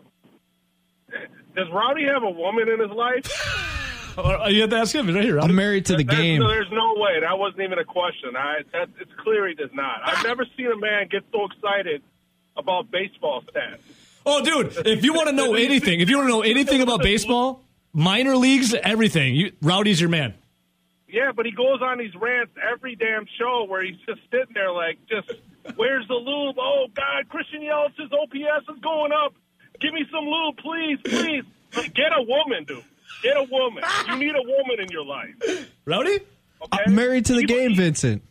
[1.54, 3.62] does Rowdy have a woman in his life?
[4.18, 5.14] Oh, You have to ask him.
[5.14, 5.38] Right here.
[5.38, 6.40] I'm married to the That's- game.
[6.40, 7.20] There's no way.
[7.20, 8.34] That wasn't even a question.
[8.34, 9.96] I, that, it's clear he does not.
[10.06, 12.02] I've never seen a man get so excited
[12.56, 13.76] about baseball stats.
[14.28, 17.00] Oh, dude, if you want to know anything, if you want to know anything about
[17.00, 17.62] baseball,
[17.92, 20.34] minor leagues, everything, you, Rowdy's your man.
[21.08, 24.72] Yeah, but he goes on these rants every damn show where he's just sitting there
[24.72, 25.30] like, just
[25.76, 26.56] where's the lube?
[26.58, 29.32] Oh God, Christian Yelich's OPS is going up.
[29.80, 31.44] Give me some lube, please, please.
[31.76, 32.82] Like, get a woman, dude.
[33.22, 33.84] Get a woman.
[34.08, 35.70] You need a woman in your life.
[35.84, 36.18] Rowdy?
[36.62, 36.82] Okay?
[36.86, 38.22] I'm married to the You- game, Vincent.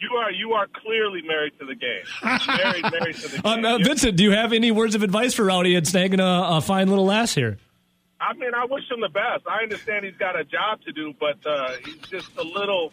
[0.00, 2.04] You are you are clearly married to the game.
[2.24, 3.52] Married, married to the game.
[3.52, 3.84] Um, uh, Yeah.
[3.84, 6.88] Vincent, do you have any words of advice for Rowdy and snagging a, a fine
[6.88, 7.58] little lass here?
[8.20, 9.46] I mean, I wish him the best.
[9.46, 12.92] I understand he's got a job to do, but uh, he's just a little.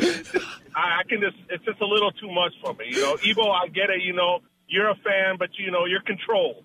[0.00, 1.36] I, I can just.
[1.50, 2.86] It's just a little too much for me.
[2.90, 4.02] You know, Evo, I get it.
[4.02, 6.64] You know, you're a fan, but you know, you're controlled.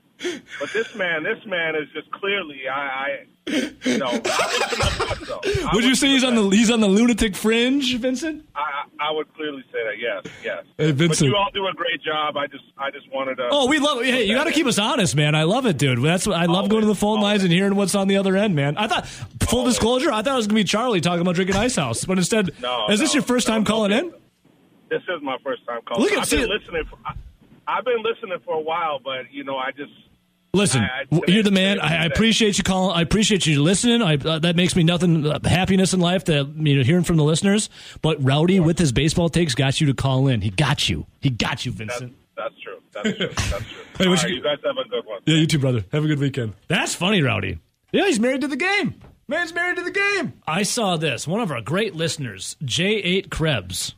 [0.60, 2.68] But this man, this man is just clearly.
[2.68, 5.22] I, I you know, I wish him the best.
[5.26, 5.42] Though.
[5.68, 8.48] I Would you say he's on the he's on the lunatic fringe, Vincent?
[8.56, 9.98] I, I would clearly say that.
[9.98, 10.66] Yes, yes.
[10.78, 11.30] Hey, But Vincent.
[11.30, 12.36] you all do a great job.
[12.38, 13.48] I just, I just wanted to.
[13.52, 14.04] Oh, we love.
[14.04, 15.36] Hey, you got to keep us honest, man.
[15.36, 16.02] I love it, dude.
[16.02, 18.36] That's what I love going to the phone lines and hearing what's on the other
[18.36, 18.78] end, man.
[18.78, 21.76] I thought, full disclosure, I thought it was gonna be Charlie talking about drinking Ice
[21.78, 24.14] House, but instead, No, is this no, your first no, time calling in?
[24.90, 26.04] This is my first time calling.
[26.04, 26.84] Look at- I've been listening.
[26.90, 27.14] For, I,
[27.68, 29.92] I've been listening for a while, but you know, I just.
[30.54, 31.80] Listen, I- I- you're the man.
[31.80, 32.96] I, I appreciate you calling.
[32.98, 34.02] I appreciate you listening.
[34.02, 37.18] I, uh, that makes me nothing uh, happiness in life that you know hearing from
[37.18, 37.70] the listeners.
[38.02, 40.42] But Rowdy with his baseball takes got you to call in.
[40.42, 41.06] He got you.
[41.22, 42.16] He got you, Vincent.
[42.36, 42.78] that's true.
[42.92, 43.28] That's true.
[43.52, 43.84] That's true.
[43.98, 45.22] Hey, right, you- you guys have a good one.
[45.26, 45.86] Yeah, you too, brother.
[45.92, 46.54] Have a good weekend.
[46.68, 47.60] That's funny, Rowdy.
[47.92, 48.96] Yeah, he's married to the game.
[49.28, 50.34] Man's married to the game.
[50.48, 51.28] I saw this.
[51.28, 53.94] One of our great listeners, J8 Krebs.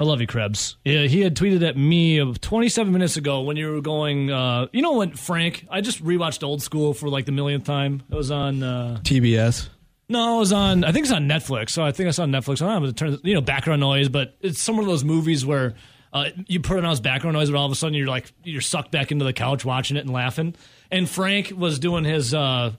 [0.00, 0.78] I love you, Krebs.
[0.82, 4.30] Yeah, he had tweeted at me of 27 minutes ago when you were going.
[4.30, 5.66] Uh, you know when Frank?
[5.70, 8.02] I just rewatched Old School for like the millionth time.
[8.10, 8.62] It was on.
[8.62, 9.68] Uh, TBS.
[10.08, 10.84] no, it was on.
[10.84, 11.70] I think it's on Netflix.
[11.70, 12.62] So I think I saw Netflix.
[12.62, 12.88] I don't know.
[12.88, 15.74] It turns, you know, background noise, but it's some of those movies where
[16.14, 18.32] uh, you put it on as background noise, but all of a sudden you're like
[18.42, 20.54] you're sucked back into the couch watching it and laughing.
[20.90, 22.72] And Frank was doing his uh,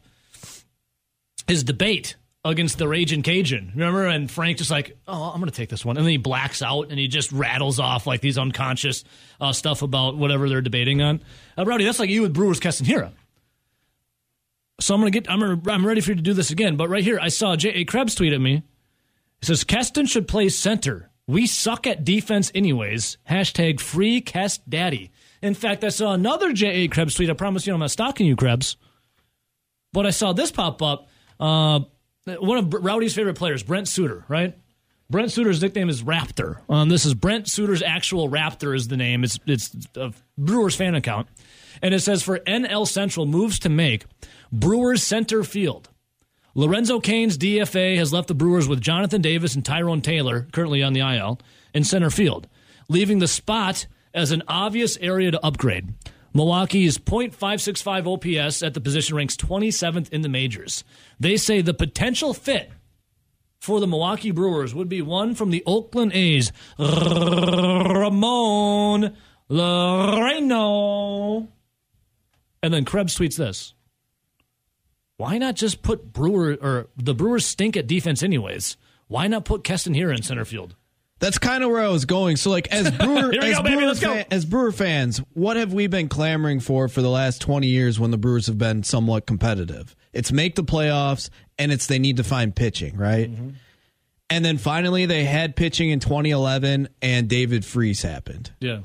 [1.45, 3.71] his debate against the Raging Cajun.
[3.75, 4.07] Remember?
[4.07, 6.61] And Frank just like, oh, I'm going to take this one, and then he blacks
[6.61, 9.03] out and he just rattles off like these unconscious
[9.39, 11.21] uh, stuff about whatever they're debating on.
[11.57, 13.11] Uh, Rowdy, that's like you with Brewers Keston Hiura.
[14.79, 15.29] So I'm gonna get.
[15.29, 15.61] I'm.
[15.69, 16.75] I'm ready for you to do this again.
[16.75, 17.69] But right here, I saw J.
[17.69, 17.85] A.
[17.85, 18.63] Krebs tweet at me.
[19.39, 21.11] He says Keston should play center.
[21.27, 23.17] We suck at defense anyways.
[23.29, 25.11] Hashtag free Kest Daddy.
[25.41, 26.67] In fact, I saw another J.
[26.67, 26.87] A.
[26.87, 27.29] Krebs tweet.
[27.29, 28.75] I promise you, I'm not stalking you, Krebs.
[29.93, 31.09] But I saw this pop up.
[31.39, 31.81] Uh,
[32.25, 34.57] one of Rowdy's favorite players, Brent Suter, right?
[35.09, 36.61] Brent Suter's nickname is Raptor.
[36.69, 39.23] Um, this is Brent Suter's actual Raptor is the name.
[39.23, 41.27] It's it's a Brewers fan account,
[41.81, 44.05] and it says for NL Central moves to make
[44.51, 45.89] Brewers center field.
[46.53, 50.93] Lorenzo Cain's DFA has left the Brewers with Jonathan Davis and Tyrone Taylor currently on
[50.93, 51.39] the IL
[51.73, 52.47] in center field,
[52.89, 55.93] leaving the spot as an obvious area to upgrade.
[56.33, 60.83] Milwaukee's .565 OPS at the position ranks 27th in the majors.
[61.19, 62.71] They say the potential fit
[63.59, 68.15] for the Milwaukee Brewers would be one from the Oakland A's, Ramon
[69.49, 71.47] Laureano.
[72.63, 73.73] And then Krebs tweets this.
[75.17, 78.77] Why not just put Brewer or the Brewers stink at defense anyways?
[79.07, 80.75] Why not put Keston Hiura in center field?
[81.21, 82.35] That's kind of where I was going.
[82.35, 86.09] So, like, as Brewer, as, go, Brewer let's as Brewer fans, what have we been
[86.09, 89.95] clamoring for for the last twenty years when the Brewers have been somewhat competitive?
[90.11, 93.31] It's make the playoffs, and it's they need to find pitching, right?
[93.31, 93.49] Mm-hmm.
[94.31, 98.51] And then finally, they had pitching in 2011, and David Freese happened.
[98.61, 98.79] Yeah.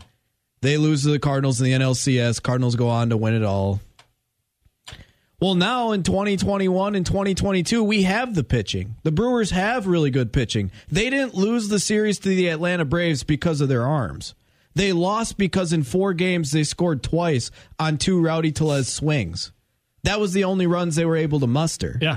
[0.60, 2.42] They lose to the Cardinals in the NLCS.
[2.42, 3.80] Cardinals go on to win it all.
[5.38, 8.96] Well, now in 2021 and 2022, we have the pitching.
[9.02, 10.70] The Brewers have really good pitching.
[10.88, 14.34] They didn't lose the series to the Atlanta Braves because of their arms.
[14.74, 19.52] They lost because in four games they scored twice on two Rowdy Tellez swings.
[20.04, 21.98] That was the only runs they were able to muster.
[22.00, 22.16] Yeah.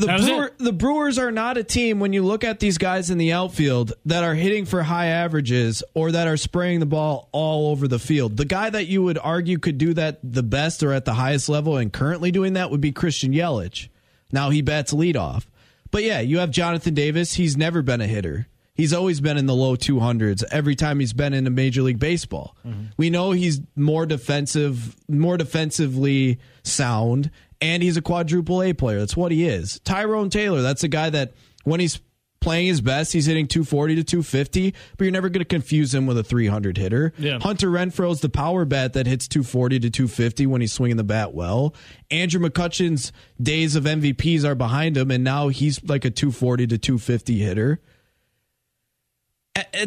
[0.00, 3.18] The, Brewer, the Brewers are not a team when you look at these guys in
[3.18, 7.70] the outfield that are hitting for high averages or that are spraying the ball all
[7.70, 8.36] over the field.
[8.36, 11.48] The guy that you would argue could do that the best or at the highest
[11.48, 13.88] level and currently doing that would be Christian Yelich.
[14.32, 15.46] Now he bats leadoff.
[15.90, 17.34] But yeah, you have Jonathan Davis.
[17.34, 18.46] He's never been a hitter.
[18.74, 21.98] He's always been in the low 200s every time he's been in a Major League
[21.98, 22.56] Baseball.
[22.96, 27.30] We know he's more defensive, more defensively sound,
[27.60, 28.98] and he's a quadruple A player.
[28.98, 29.80] That's what he is.
[29.80, 31.34] Tyrone Taylor, that's a guy that
[31.64, 32.00] when he's
[32.40, 33.12] playing his best.
[33.12, 36.78] He's hitting 240 to 250, but you're never going to confuse him with a 300
[36.78, 37.12] hitter.
[37.18, 37.38] Yeah.
[37.38, 41.34] Hunter Renfroe's the power bat that hits 240 to 250 when he's swinging the bat
[41.34, 41.74] well.
[42.10, 46.78] Andrew McCutchen's days of MVPs are behind him, and now he's like a 240 to
[46.78, 47.80] 250 hitter.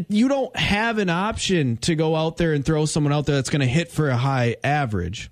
[0.09, 3.49] You don't have an option to go out there and throw someone out there that's
[3.49, 5.31] going to hit for a high average.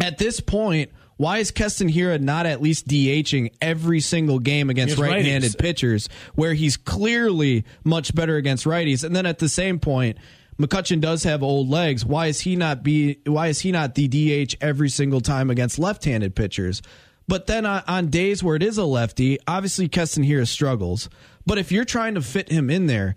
[0.00, 0.90] At this point,
[1.22, 6.08] why is Keston Hiura not at least DHing every single game against Against right-handed pitchers,
[6.34, 9.04] where he's clearly much better against righties?
[9.04, 10.18] And then at the same point,
[10.58, 12.04] McCutchen does have old legs.
[12.04, 13.18] Why is he not be?
[13.24, 16.82] Why is he not the DH every single time against left-handed pitchers?
[17.28, 21.08] But then on, on days where it is a lefty, obviously Keston Hiura struggles.
[21.46, 23.14] But if you're trying to fit him in there,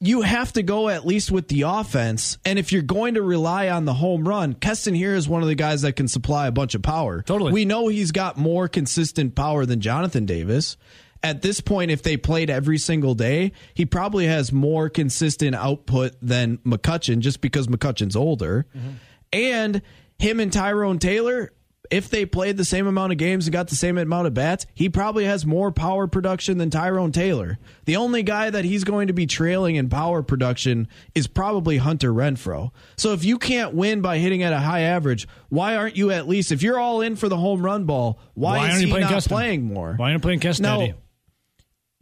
[0.00, 2.38] you have to go at least with the offense.
[2.44, 5.48] And if you're going to rely on the home run, Keston Hiura is one of
[5.48, 7.20] the guys that can supply a bunch of power.
[7.22, 7.52] Totally.
[7.52, 10.78] We know he's got more consistent power than Jonathan Davis.
[11.22, 16.14] At this point, if they played every single day, he probably has more consistent output
[16.22, 18.66] than McCutchen just because McCutchen's older.
[18.74, 18.90] Mm-hmm.
[19.34, 19.82] And
[20.18, 21.52] him and Tyrone Taylor,
[21.90, 24.66] if they played the same amount of games and got the same amount of bats,
[24.74, 27.58] he probably has more power production than Tyrone Taylor.
[27.84, 32.12] The only guy that he's going to be trailing in power production is probably Hunter
[32.12, 32.70] Renfroe.
[32.96, 36.28] So if you can't win by hitting at a high average, why aren't you at
[36.28, 38.86] least, if you're all in for the home run ball, why, Why is aren't you
[38.86, 39.30] he playing not Keston?
[39.30, 39.94] playing more?
[39.96, 40.62] Why aren't you playing Keston?
[40.62, 40.92] No,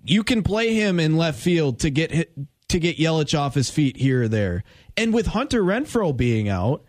[0.04, 2.32] you can play him in left field to get hit,
[2.68, 4.64] to get Yelich off his feet here or there.
[4.96, 6.84] And with Hunter Renfroe being out,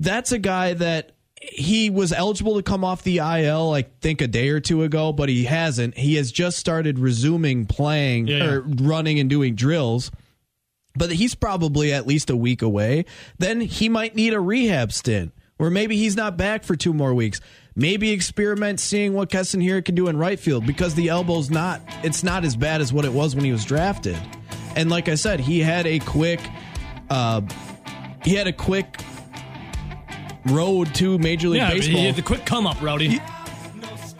[0.00, 1.13] that's a guy that
[1.52, 5.12] he was eligible to come off the IL, I think a day or two ago,
[5.12, 5.96] but he hasn't.
[5.96, 8.44] He has just started resuming playing Yeah, yeah.
[8.44, 10.10] or running and doing drills.
[10.96, 13.04] But he's probably at least a week away.
[13.38, 17.12] Then he might need a rehab stint, or maybe he's not back for two more
[17.12, 17.40] weeks.
[17.76, 21.80] Maybe experiment seeing what Keston Hiura can do in right field because the elbow's not
[22.04, 24.16] it's not as bad as what it was when he was drafted.
[24.76, 26.38] And like I said, he had a quick
[27.10, 27.40] uh
[28.22, 29.00] he had a quick
[30.46, 32.12] road to Major League Yeah, Baseball.
[32.12, 33.20] the quick come up, Rowdy.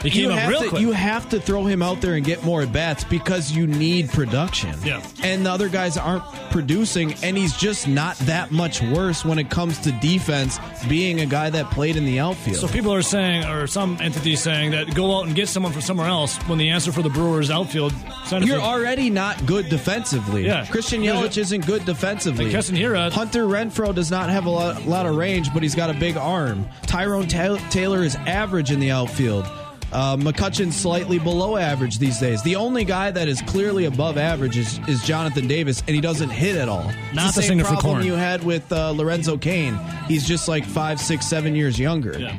[0.05, 0.81] You have to.
[0.81, 4.11] You have to throw him out there and get more at bats because you need
[4.11, 4.75] production.
[4.85, 5.03] Yeah.
[5.23, 9.51] And the other guys aren't producing, and he's just not that much worse when it
[9.51, 12.57] comes to defense, being a guy that played in the outfield.
[12.59, 15.83] So people are saying, or some entities saying that go out and get someone from
[15.83, 17.93] somewhere else when the answer for the Brewers outfield
[18.31, 20.47] You're already not good defensively.
[20.47, 20.67] Yeah.
[20.67, 22.47] Christian Yelich isn't good defensively.
[22.47, 25.91] And Hiura- Hunter Renfroe does not have a lot, lot of range, but he's got
[25.91, 26.67] a big arm.
[26.87, 29.47] Tyrone Ta- Taylor is average in the outfield.
[29.93, 32.43] Uh, McCutchen's slightly below average these days.
[32.43, 36.31] The only guy that is clearly above average is, is Jonathan Davis, and he doesn't
[36.31, 36.89] hit at all.
[36.89, 39.79] It's Not the the same problem you had with uh, Lorenzo Cain.
[40.09, 42.19] He's just like five, six, seven years younger.
[42.19, 42.37] Yeah.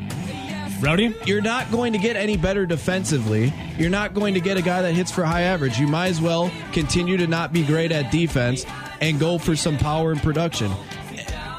[0.81, 1.15] Rowdy?
[1.25, 3.53] You're not going to get any better defensively.
[3.77, 5.79] You're not going to get a guy that hits for high average.
[5.79, 8.65] You might as well continue to not be great at defense
[9.01, 10.71] and go for some power and production.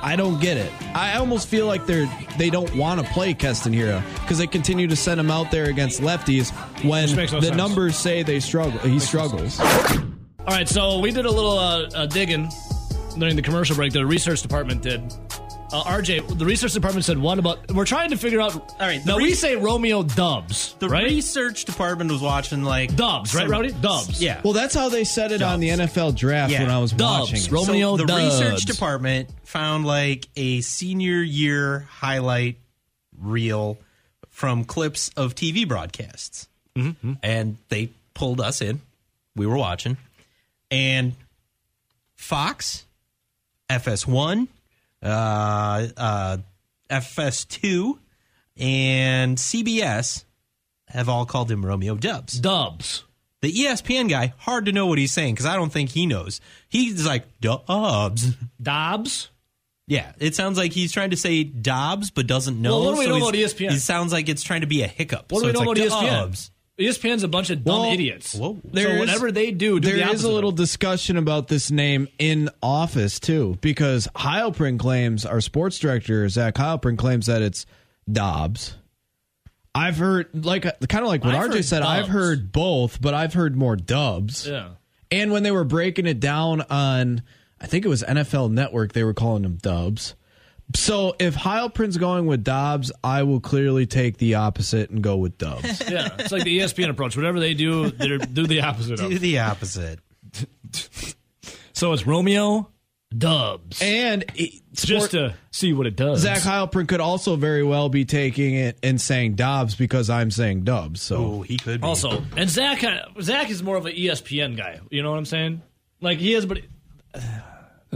[0.03, 0.73] I don't get it.
[0.95, 2.07] I almost feel like they're
[2.39, 5.67] they don't want to play Keston Hiura because they continue to send him out there
[5.67, 6.51] against lefties
[6.85, 7.57] when no the sense.
[7.57, 8.79] numbers say they struggle.
[8.81, 9.59] He struggles.
[9.61, 12.49] All right, so we did a little uh, uh, digging
[13.19, 13.93] during the commercial break.
[13.93, 15.13] The research department did.
[15.77, 18.55] Uh, RJ, the research department said, "What about?" We're trying to figure out.
[18.57, 21.05] All right, the now re- we say Romeo Dubs, The right?
[21.05, 23.73] research department was watching like Dubs, right, some- Rowdy?
[23.73, 24.23] Dubs.
[24.23, 24.41] Yeah.
[24.43, 26.63] Well, that's how they said it on the NFL draft Yeah.
[26.63, 27.31] when I was Dubs.
[27.33, 27.45] watching.
[27.45, 27.51] it.
[27.53, 28.41] Romeo so the Dubs.
[28.41, 32.57] research department found like a senior year highlight
[33.21, 33.77] reel
[34.31, 37.15] from clips of TV broadcasts, Mm-hmm.
[37.23, 38.81] and they pulled us in.
[39.35, 39.97] We were watching,
[40.71, 41.15] and
[42.15, 42.85] Fox,
[43.71, 44.47] FS1, uh, uh,
[45.07, 46.37] Uh, uh,
[46.91, 47.99] FS2,
[48.59, 50.25] and CBS
[50.89, 52.39] have all called him Romeo Dubs.
[52.39, 53.05] Dubs.
[53.43, 56.41] The ESPN guy, hard to know what he's saying because I don't think he knows.
[56.69, 58.35] He's like Dubs.
[58.61, 59.31] Dobbs.
[59.87, 62.71] Yeah, it sounds like he's trying to say Dobbs but doesn't know.
[62.71, 63.71] Well, what do we so know about ESPN?
[63.71, 65.31] He sounds like it's trying to be a hiccup.
[65.31, 66.51] What so do we know it's about ESPN?
[66.79, 68.35] ESPN's a bunch of dumb Well, idiots.
[68.35, 68.55] whoa.
[68.63, 71.71] so There is- whatever they do, do There the is a little discussion about this
[71.71, 77.65] name in office too, because Heilprin claims our sports director Zach Heilprin claims that it's
[78.11, 78.75] Dobbs.
[79.75, 81.83] I've heard like uh, kind of like what I've RJ said.
[81.83, 84.47] I've heard both, but I've heard more Dubs.
[84.47, 84.71] Yeah.
[85.11, 87.23] And when they were breaking it down on,
[87.61, 90.15] I think it was NFL Network, they were calling them Dubs.
[90.75, 95.39] So if Heilprin's going with Dobbs, I will clearly take the opposite and go with
[95.39, 95.83] Dubs.
[95.91, 97.17] Yeah, it's like the ESPN approach.
[97.17, 99.21] Whatever they do, they do the opposite Do of.
[99.21, 100.01] the opposite.
[101.73, 102.71] So it's Romeo
[103.17, 103.83] Dubs.
[103.83, 106.21] And it, just to see what it does.
[106.23, 110.65] Zach Heilprin could also very well be taking it and saying Dobbs because I'm saying
[110.65, 111.03] Dubs.
[111.03, 111.87] So Oh, he could be.
[111.87, 112.83] Also, and Zach,
[113.21, 114.81] Zach is more of an ESPN guy.
[114.91, 115.61] You know what I'm saying?
[116.01, 116.61] Like he is, but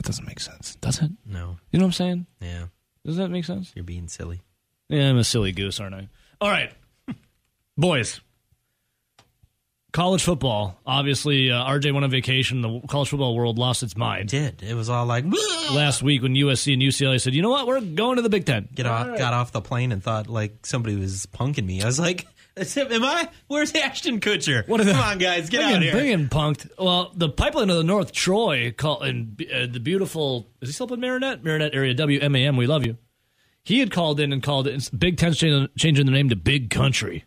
[0.00, 1.10] that doesn't make sense, does it?
[1.26, 1.58] no.
[1.70, 2.26] You know what I'm saying?
[2.40, 2.64] Yeah.
[3.04, 3.70] Does that make sense?
[3.74, 4.40] You're being silly.
[4.88, 6.08] Yeah, I'm a silly goose, aren't I?
[6.40, 6.72] All right,
[7.76, 8.22] boys.
[9.92, 10.78] College football.
[10.86, 12.62] Obviously, uh, RJ went on vacation.
[12.62, 14.62] The college football world lost its mind Did.
[14.62, 15.24] It was all like,
[15.72, 17.66] last week when USC and UCLA said, "You know what?
[17.66, 20.64] We're going to the Big Ten." get off, got off the plane and thought like
[20.64, 21.82] somebody was punking me.
[21.82, 22.26] I was like,
[22.60, 23.28] "Am I?
[23.46, 24.66] Where's Ashton Kutcher?
[24.68, 26.68] What are they- Come on, guys, get Bring out in- here." Bring in punked.
[26.78, 30.86] Well, the pipeline of the North, Troy, call, and uh, the beautiful, is he still
[30.86, 31.42] up in Marinette?
[31.42, 32.96] Marinette area, WMAM, we love you.
[33.62, 36.70] He had called in and called it, Big Ten's changing, changing the name to Big
[36.70, 37.24] Country.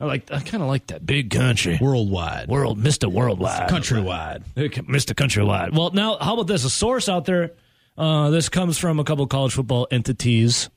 [0.00, 1.04] I like, I kind of like that.
[1.04, 1.76] Big Country.
[1.80, 3.10] worldwide, World, Mr.
[3.10, 3.68] Worldwide.
[3.68, 4.44] countrywide.
[4.56, 5.14] Mr.
[5.14, 5.72] Countrywide.
[5.74, 6.64] Well, now, how about this?
[6.64, 7.52] A source out there,
[7.96, 10.70] uh, this comes from a couple college football entities.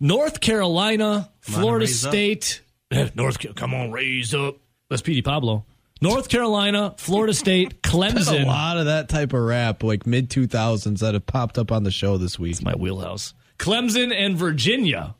[0.00, 1.86] North Carolina, Florida.
[1.86, 2.62] State,
[3.14, 4.56] North, come on, raise up.
[4.90, 5.64] That's Petey Pablo.
[6.00, 8.44] North Carolina, Florida State, Clemson.
[8.44, 11.84] a lot of that type of rap, like mid 2000s, that have popped up on
[11.84, 12.62] the show this week.
[12.62, 13.32] my wheelhouse.
[13.58, 15.14] Clemson and Virginia.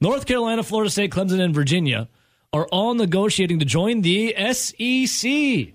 [0.00, 2.08] North Carolina, Florida State, Clemson, and Virginia
[2.52, 5.74] are all negotiating to join the SEC.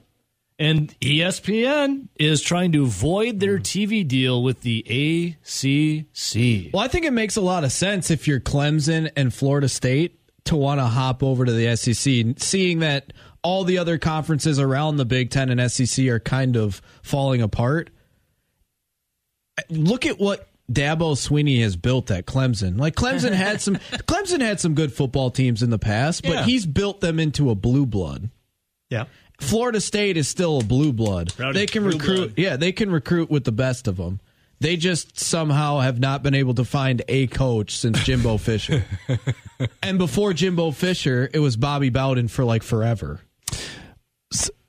[0.60, 3.64] And ESPN is trying to void their mm.
[3.64, 6.74] TV deal with the ACC.
[6.74, 10.20] Well, I think it makes a lot of sense if you're Clemson and Florida State
[10.46, 14.96] to want to hop over to the SEC, seeing that all the other conferences around
[14.98, 17.92] the Big Ten and SEC are kind of falling apart.
[19.70, 22.80] Look at what Dabo Swinney has built at Clemson.
[22.80, 26.44] Like Clemson had some Clemson had some good football teams in the past, but Yeah.
[26.46, 28.30] he's built them into a blue blood.
[28.90, 29.06] yeah.
[29.40, 31.34] Florida State is still a blue blood.
[31.40, 32.16] Rowdy they can blue recruit.
[32.18, 32.34] blood.
[32.38, 34.20] Yeah, they can recruit with the best of them.
[34.60, 38.84] They just somehow have not been able to find a coach since Jimbo Fisher.
[39.84, 43.22] and before Jimbo Fisher, it was Bobby Bowden for like forever.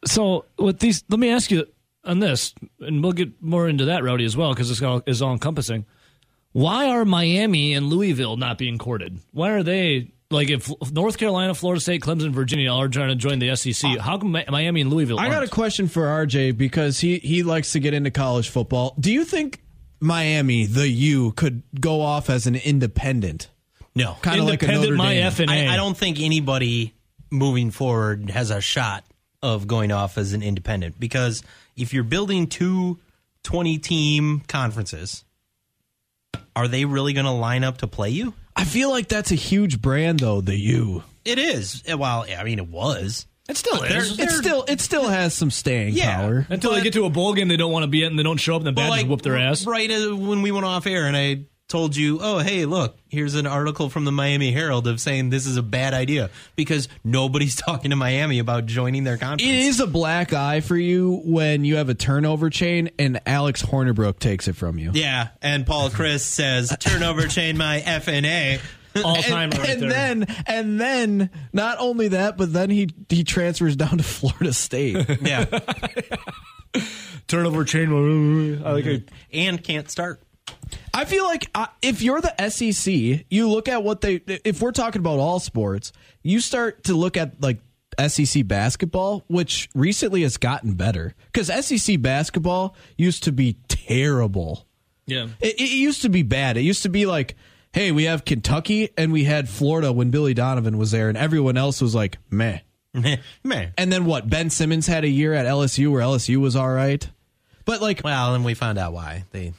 [0.04, 1.66] So, with these, let me ask you
[2.04, 5.20] on this, and we'll get more into that, Rowdy, as well, because it's all, is
[5.22, 5.86] all encompassing.
[6.52, 9.18] Why are Miami and Louisville not being courted?
[9.32, 13.14] Why are they like if North Carolina, Florida State, Clemson, Virginia all are trying to
[13.14, 13.90] join the SEC?
[13.90, 15.18] Uh, how come Miami and Louisville?
[15.18, 18.94] I got a question for RJ because he he likes to get into college football.
[19.00, 19.60] Do you think
[20.00, 23.48] Miami, the U, could go off as an independent?
[23.94, 24.16] No.
[24.22, 25.26] Kind of like a Independent Notre my Dame.
[25.26, 25.68] F and I, A.
[25.68, 26.94] I don't think anybody
[27.30, 29.04] moving forward has a shot
[29.42, 31.42] of going off as an independent because
[31.76, 32.98] if you're building two
[33.44, 35.24] 20 team conferences,
[36.54, 38.34] are they really going to line up to play you?
[38.58, 41.02] I feel like that's a huge brand though, the U.
[41.24, 41.82] It is.
[41.86, 43.26] Well, I mean, it was.
[43.48, 44.16] It still But is.
[44.16, 46.16] they're- It still it still has some staying Yeah.
[46.16, 46.46] power.
[46.50, 48.22] Until they get to a bowl game they don't want to be at and they
[48.22, 49.64] don't show up and the But, badges whoop their ass.
[49.66, 53.34] Right uh, when we went off air and I told you, oh, hey, look, here's
[53.34, 57.54] an article from the Miami Herald of saying this is a bad idea because nobody's
[57.56, 59.42] talking to Miami about joining their conference.
[59.42, 63.62] It is a black eye for you when you have a turnover chain and Alex
[63.62, 64.92] Hornibrook takes it from you.
[64.94, 68.60] Yeah, and Paul Chris says turnover chain my FNA.
[69.04, 69.90] All And, time right and there.
[69.90, 74.96] then and then not only that, but then he he transfers down to Florida State.
[75.20, 75.44] Yeah,
[77.28, 77.92] turnover chain.
[78.64, 79.08] I like it.
[79.32, 80.20] and can't start.
[80.94, 84.20] I feel like uh, if you're the SEC, you look at what they.
[84.44, 85.92] If we're talking about all sports,
[86.22, 87.58] you start to look at like
[88.06, 94.66] SEC basketball, which recently has gotten better because SEC basketball used to be terrible.
[95.06, 95.28] Yeah.
[95.40, 96.56] It, it used to be bad.
[96.56, 97.34] It used to be like,
[97.72, 101.56] hey, we have Kentucky and we had Florida when Billy Donovan was there, and everyone
[101.56, 102.60] else was like, meh.
[103.44, 103.72] Man.
[103.76, 104.28] And then what?
[104.28, 107.08] Ben Simmons had a year at LSU where LSU was all right.
[107.64, 109.52] But like, Well, and we found out why they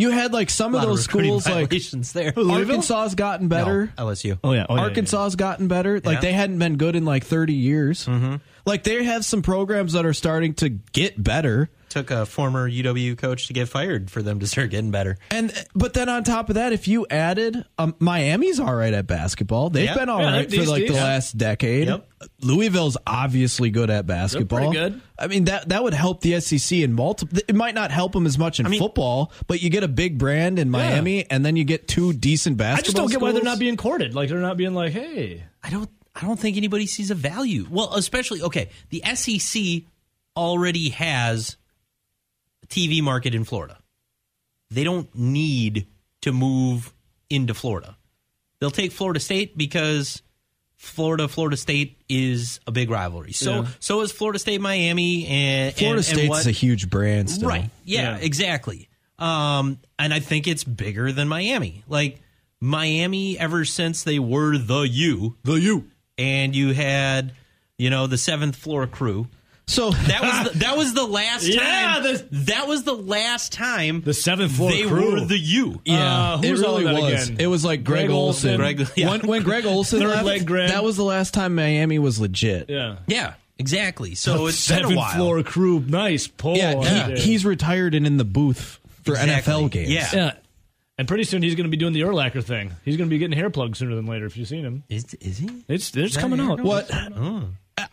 [0.00, 2.32] you had like some of those recruiting schools, like violations there.
[2.36, 3.92] Arkansas has gotten better.
[3.98, 4.38] No, LSU.
[4.42, 4.66] Oh yeah.
[4.68, 6.00] Oh, yeah, Arkansas has gotten better.
[6.00, 6.20] Like Yeah.
[6.20, 8.06] they hadn't been good in like 30 years.
[8.06, 8.36] Mm-hmm.
[8.66, 11.70] Like they have some programs that are starting to get better.
[11.90, 15.18] Took a former UW coach to get fired for them to start getting better.
[15.30, 19.06] And but then on top of that, if you added um, Miami's all right at
[19.06, 19.70] basketball.
[19.70, 19.96] They've Yeah.
[19.96, 20.96] been all Yeah, right for like the decent.
[20.96, 21.88] last decade.
[21.88, 22.08] Yep.
[22.42, 24.72] Louisville's obviously good at basketball.
[24.72, 25.00] good.
[25.18, 27.38] I mean that that would help the SEC in multiple.
[27.48, 30.16] It might not help them as much in mean- football, but you get a big
[30.16, 32.78] brand in Miami, and then you get two decent basketball.
[32.78, 34.14] I just don't get why they're not being courted.
[34.14, 35.44] Like they're not being like, hey.
[35.62, 37.66] I don't I don't think anybody sees a value.
[37.68, 39.82] Well, especially okay, the SEC
[40.36, 41.56] already has a
[42.70, 43.78] TV market in Florida.
[44.70, 45.86] They don't need
[46.22, 46.92] to move
[47.28, 47.96] into Florida.
[48.60, 50.22] They'll take Florida State because
[50.76, 53.32] Florida Florida State is a big rivalry.
[53.32, 53.68] So Yeah.
[53.80, 57.48] so is Florida State Miami and Florida and, State's and what, a huge brand still.
[57.48, 57.70] Right.
[57.84, 58.24] Yeah, Yeah.
[58.24, 58.88] exactly.
[59.18, 61.82] Um, and I think it's bigger than Miami.
[61.88, 62.20] Like
[62.60, 65.90] Miami, ever since they were the U, The U.
[66.18, 67.32] and you had,
[67.78, 69.26] you know, the seventh floor crew.
[69.70, 72.02] So That was the, that was the last Yeah, time.
[72.02, 75.12] the- that was the last time The seventh floor they crew.
[75.14, 75.80] were the U.
[75.84, 77.28] Yeah, Uh, it who's all really in that was.
[77.28, 77.40] again?
[77.40, 78.60] It was like Greg, Greg Olsen.
[78.60, 78.76] Olsen.
[78.76, 79.08] Greg- yeah.
[79.10, 80.70] when, when Greg Olsen Third left, leg Greg.
[80.70, 82.68] that was the last time Miami was legit.
[82.68, 82.96] Yeah.
[83.06, 84.14] Yeah, exactly.
[84.16, 85.14] So it's been a seventh while.
[85.14, 85.80] floor crew.
[85.86, 86.56] Nice pull.
[86.56, 89.52] Yeah, he, he's retired and in the booth for Exactly.
[89.54, 89.90] NFL games.
[89.90, 90.08] Yeah.
[90.12, 90.32] yeah.
[90.98, 92.72] And pretty soon he's going to be doing the Urlacher thing.
[92.84, 94.26] He's going to be getting hair plugs sooner than later.
[94.26, 95.48] If you've seen him, Is, is he?
[95.68, 96.60] it's they're coming out.
[96.60, 96.90] What?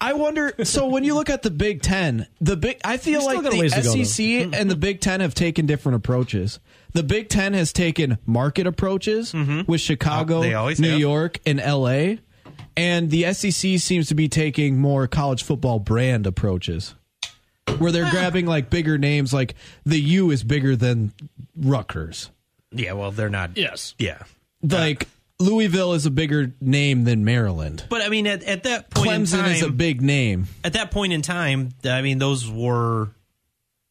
[0.02, 0.54] I wonder.
[0.64, 3.58] So when you look at the Big Ten, the big, I feel like got a
[3.58, 4.04] ways to go, the though.
[4.04, 4.54] SEC mm-hmm.
[4.54, 6.60] and the Big Ten have taken different approaches.
[6.94, 9.70] The Big Ten has taken market approaches mm-hmm.
[9.70, 11.00] with Chicago, Oh, New have.
[11.00, 12.16] York, and LA,
[12.76, 16.96] and the SEC seems to be taking more college football brand approaches,
[17.78, 18.12] where they're ah.
[18.12, 19.34] grabbing like bigger names.
[19.34, 19.56] Like
[19.86, 21.14] the U is bigger than
[21.56, 22.32] Rutgers.
[22.72, 22.94] Yeah.
[22.94, 23.56] Well, they're not.
[23.56, 23.96] Yes.
[23.98, 24.24] Yeah.
[24.62, 25.08] Like
[25.40, 27.84] Louisville is a bigger name than Maryland.
[27.90, 30.48] But I mean, at, at that point in Clemson time, is a big name.
[30.64, 33.10] at that point in time, I mean, those were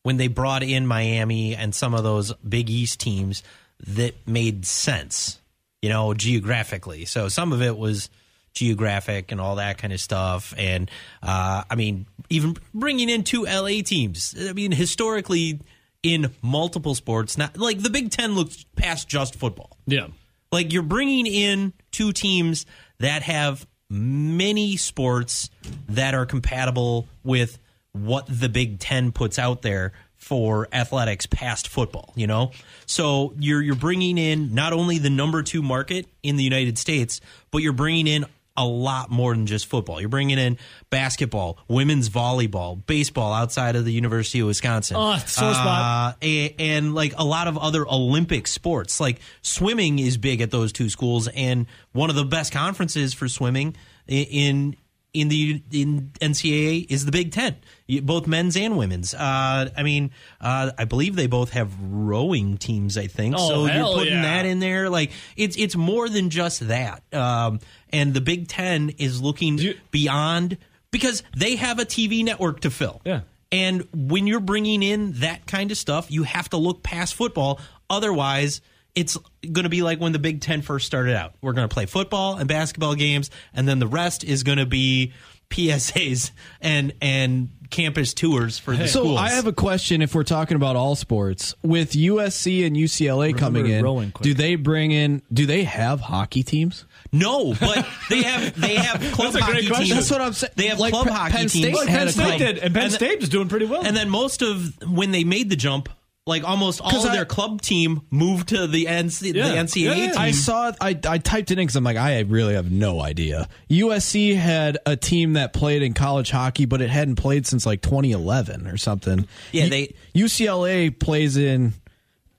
[0.03, 3.43] when they brought in Miami and some of those Big East teams
[3.87, 5.41] that made sense,
[5.83, 7.05] you know, geographically.
[7.05, 8.09] So some of it was
[8.55, 10.55] geographic and all that kind of stuff.
[10.57, 10.91] And
[11.23, 14.35] uh, I mean, even bringing in two LA teams.
[14.39, 15.61] I mean, historically,
[16.03, 19.77] in multiple sports, not like the Big Ten looks past just football.
[19.87, 20.09] Yeah.
[20.53, 22.67] Like you're bringing in two teams
[22.99, 25.51] that have many sports
[25.89, 27.59] that are compatible with
[27.93, 32.13] what the Big Ten puts out there for athletics past football.
[32.17, 32.53] You know,
[32.87, 37.21] so you're you're bringing in not only the number two market in the United States,
[37.51, 38.27] but you're bringing in
[38.57, 40.01] a lot more than just football.
[40.01, 40.59] You're bringing in
[40.91, 44.97] basketball, women's volleyball, baseball outside of the University of Wisconsin.
[44.99, 46.15] Oh, sore spot.
[46.15, 50.51] Uh, a- and like a lot of other Olympic sports, like swimming is big at
[50.51, 53.77] those two schools, and one of the best conferences for swimming
[54.07, 54.77] in
[55.21, 57.57] in the in NCAA is the Big Ten,
[58.03, 59.15] both men's and women's.
[59.15, 60.11] Uh, I mean,
[60.41, 62.99] uh, I believe they both have rowing teams.
[62.99, 63.67] I think Oh, so.
[63.67, 64.23] You're putting yeah.
[64.23, 67.03] that in there, like it's it's more than just that.
[67.15, 67.61] Um,
[67.91, 70.59] and the Big Ten is looking you- beyond
[70.91, 73.01] because they have a TV network to fill.
[73.05, 73.21] Yeah.
[73.53, 77.61] And when you're bringing in that kind of stuff, you have to look past football.
[77.89, 78.61] Otherwise,
[78.97, 81.35] it's going to be like when the Big Ten first started out.
[81.43, 84.67] We're going to play football and basketball games, and then the rest is going to
[84.67, 85.13] be
[85.51, 89.21] PSAs and and campus tours for the So schools.
[89.21, 90.01] I have a question.
[90.03, 94.23] If we're talking about all sports, with USC and UCLA coming in, rowing quick.
[94.25, 95.23] do they bring in?
[95.33, 96.85] Do they have hockey teams?
[97.13, 99.85] no, but they have they have club That's a hockey question.
[99.87, 99.95] teams.
[99.97, 100.53] That's what I'm saying.
[100.57, 101.79] They have Like club Penn- hockey Penn State teams.
[101.85, 102.39] had Penn State club.
[102.39, 103.85] did, and Penn And the- State is doing pretty well.
[103.87, 105.89] And then most of when they made the jump,
[106.27, 109.49] like almost all of I- their club team moved to the NC, Yeah.
[109.49, 110.11] the NCAA Yeah, yeah.
[110.13, 110.21] team.
[110.21, 110.73] I saw.
[110.81, 113.49] I I typed it in because I'm like, I really have no idea.
[113.71, 117.81] USC had a team that played in college hockey, but it hadn't played since like
[117.81, 119.29] 2011 or something.
[119.53, 121.75] Yeah, U- they- UCLA plays in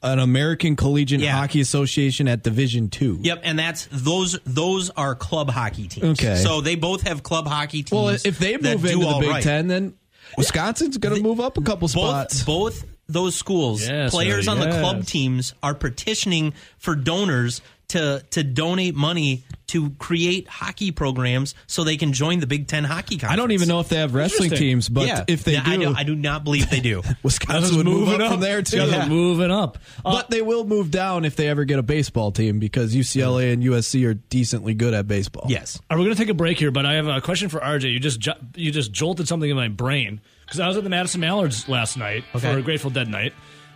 [0.03, 1.31] an American Collegiate Yeah.
[1.31, 3.19] Hockey Association at Division Two.
[3.21, 6.19] Yep, and that's those those are club hockey teams.
[6.19, 6.35] Okay.
[6.35, 7.91] so they both have club hockey teams.
[7.91, 9.43] Well, if they move into the Big right.
[9.43, 9.93] Ten, then
[10.37, 12.43] Wisconsin's going to move up a couple spots.
[12.43, 17.61] both both those schools, Yes, players Eddie, on the club teams are petitioning for donors
[17.89, 22.83] to to donate money to create hockey programs so they can join the Big Ten
[22.83, 23.31] hockey conference.
[23.33, 25.71] I don't even know if they have wrestling teams, but yeah, if they Yeah, do,
[25.71, 27.01] I, do, I do not believe they do.
[27.23, 28.77] Wisconsin would move moving up, from there too.
[28.85, 29.77] Yeah, moving up.
[30.03, 33.53] Uh, But they will move down if they ever get a baseball team because UCLA
[33.53, 35.45] and USC are decently good at baseball.
[35.47, 36.71] yes, Are we going to take a break here?
[36.71, 37.91] But I have a question for RJ.
[37.93, 40.89] You just ju- you just jolted something in my brain because I was at the
[40.89, 42.51] Madison Mallards last night Okay.
[42.53, 43.33] for a Grateful Dead night.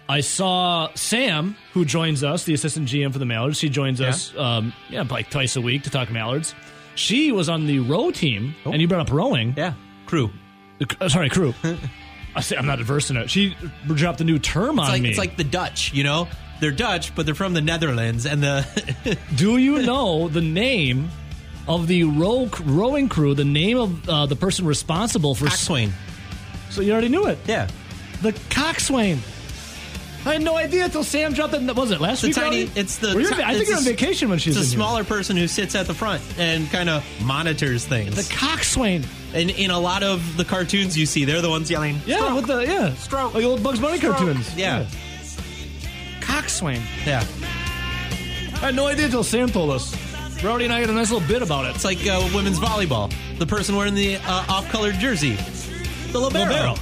[0.10, 3.58] I saw Sam, who joins us, the assistant GM for the Mallards.
[3.60, 6.56] She joins us, um, yeah, like twice a week to talk Mallards.
[6.96, 9.54] She was on the row team, and you brought up rowing.
[9.56, 9.74] yeah,
[10.08, 10.32] crew.
[11.00, 11.54] Uh, sorry, crew.
[12.36, 13.30] I say I'm not adverse in it.
[13.30, 13.56] She
[13.88, 15.10] dropped a new term on It's like me.
[15.10, 16.28] it's like the Dutch, you know.
[16.60, 21.10] They're Dutch, but they're from the Netherlands, and the Do you know the name
[21.68, 23.34] of the row rowing crew?
[23.34, 25.94] The name of uh, the person responsible for coxswain.
[26.72, 27.38] So you already knew it.
[27.48, 27.68] Yeah,
[28.22, 29.20] The coxswain.
[30.24, 31.76] I had no idea until Sam dropped it.
[31.76, 32.36] Was it last the week?
[32.36, 32.64] tiny.
[32.66, 32.80] already?
[32.80, 33.16] It's the.
[33.16, 34.78] Were you- ti- I think you're on vacation when she's It's a in here.
[34.78, 38.16] smaller person who sits at the front and kind of monitors things.
[38.28, 39.04] The coxswain.
[39.34, 42.00] and in a lot of the cartoons you see, they're the ones yelling.
[42.06, 43.34] Yeah, "Stroke." with the yeah, Stroke.
[43.34, 44.18] like old Bugs Bunny Stroke.
[44.18, 44.56] cartoons.
[44.56, 44.86] Yeah.
[46.22, 46.82] coxswain.
[47.06, 47.24] yeah.
[48.62, 49.96] I had no idea until Sam told us.
[50.42, 51.76] Brody and I had a nice little bit about it.
[51.76, 53.12] It's like uh, women's volleyball.
[53.38, 55.36] The person wearing the uh, off-colored jersey,
[56.12, 56.44] the libero.
[56.46, 56.76] Libero.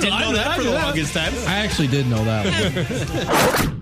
[0.00, 0.84] Didn't I know knew- that I for the that.
[0.84, 1.32] longest time.
[1.48, 3.76] I actually did know that one.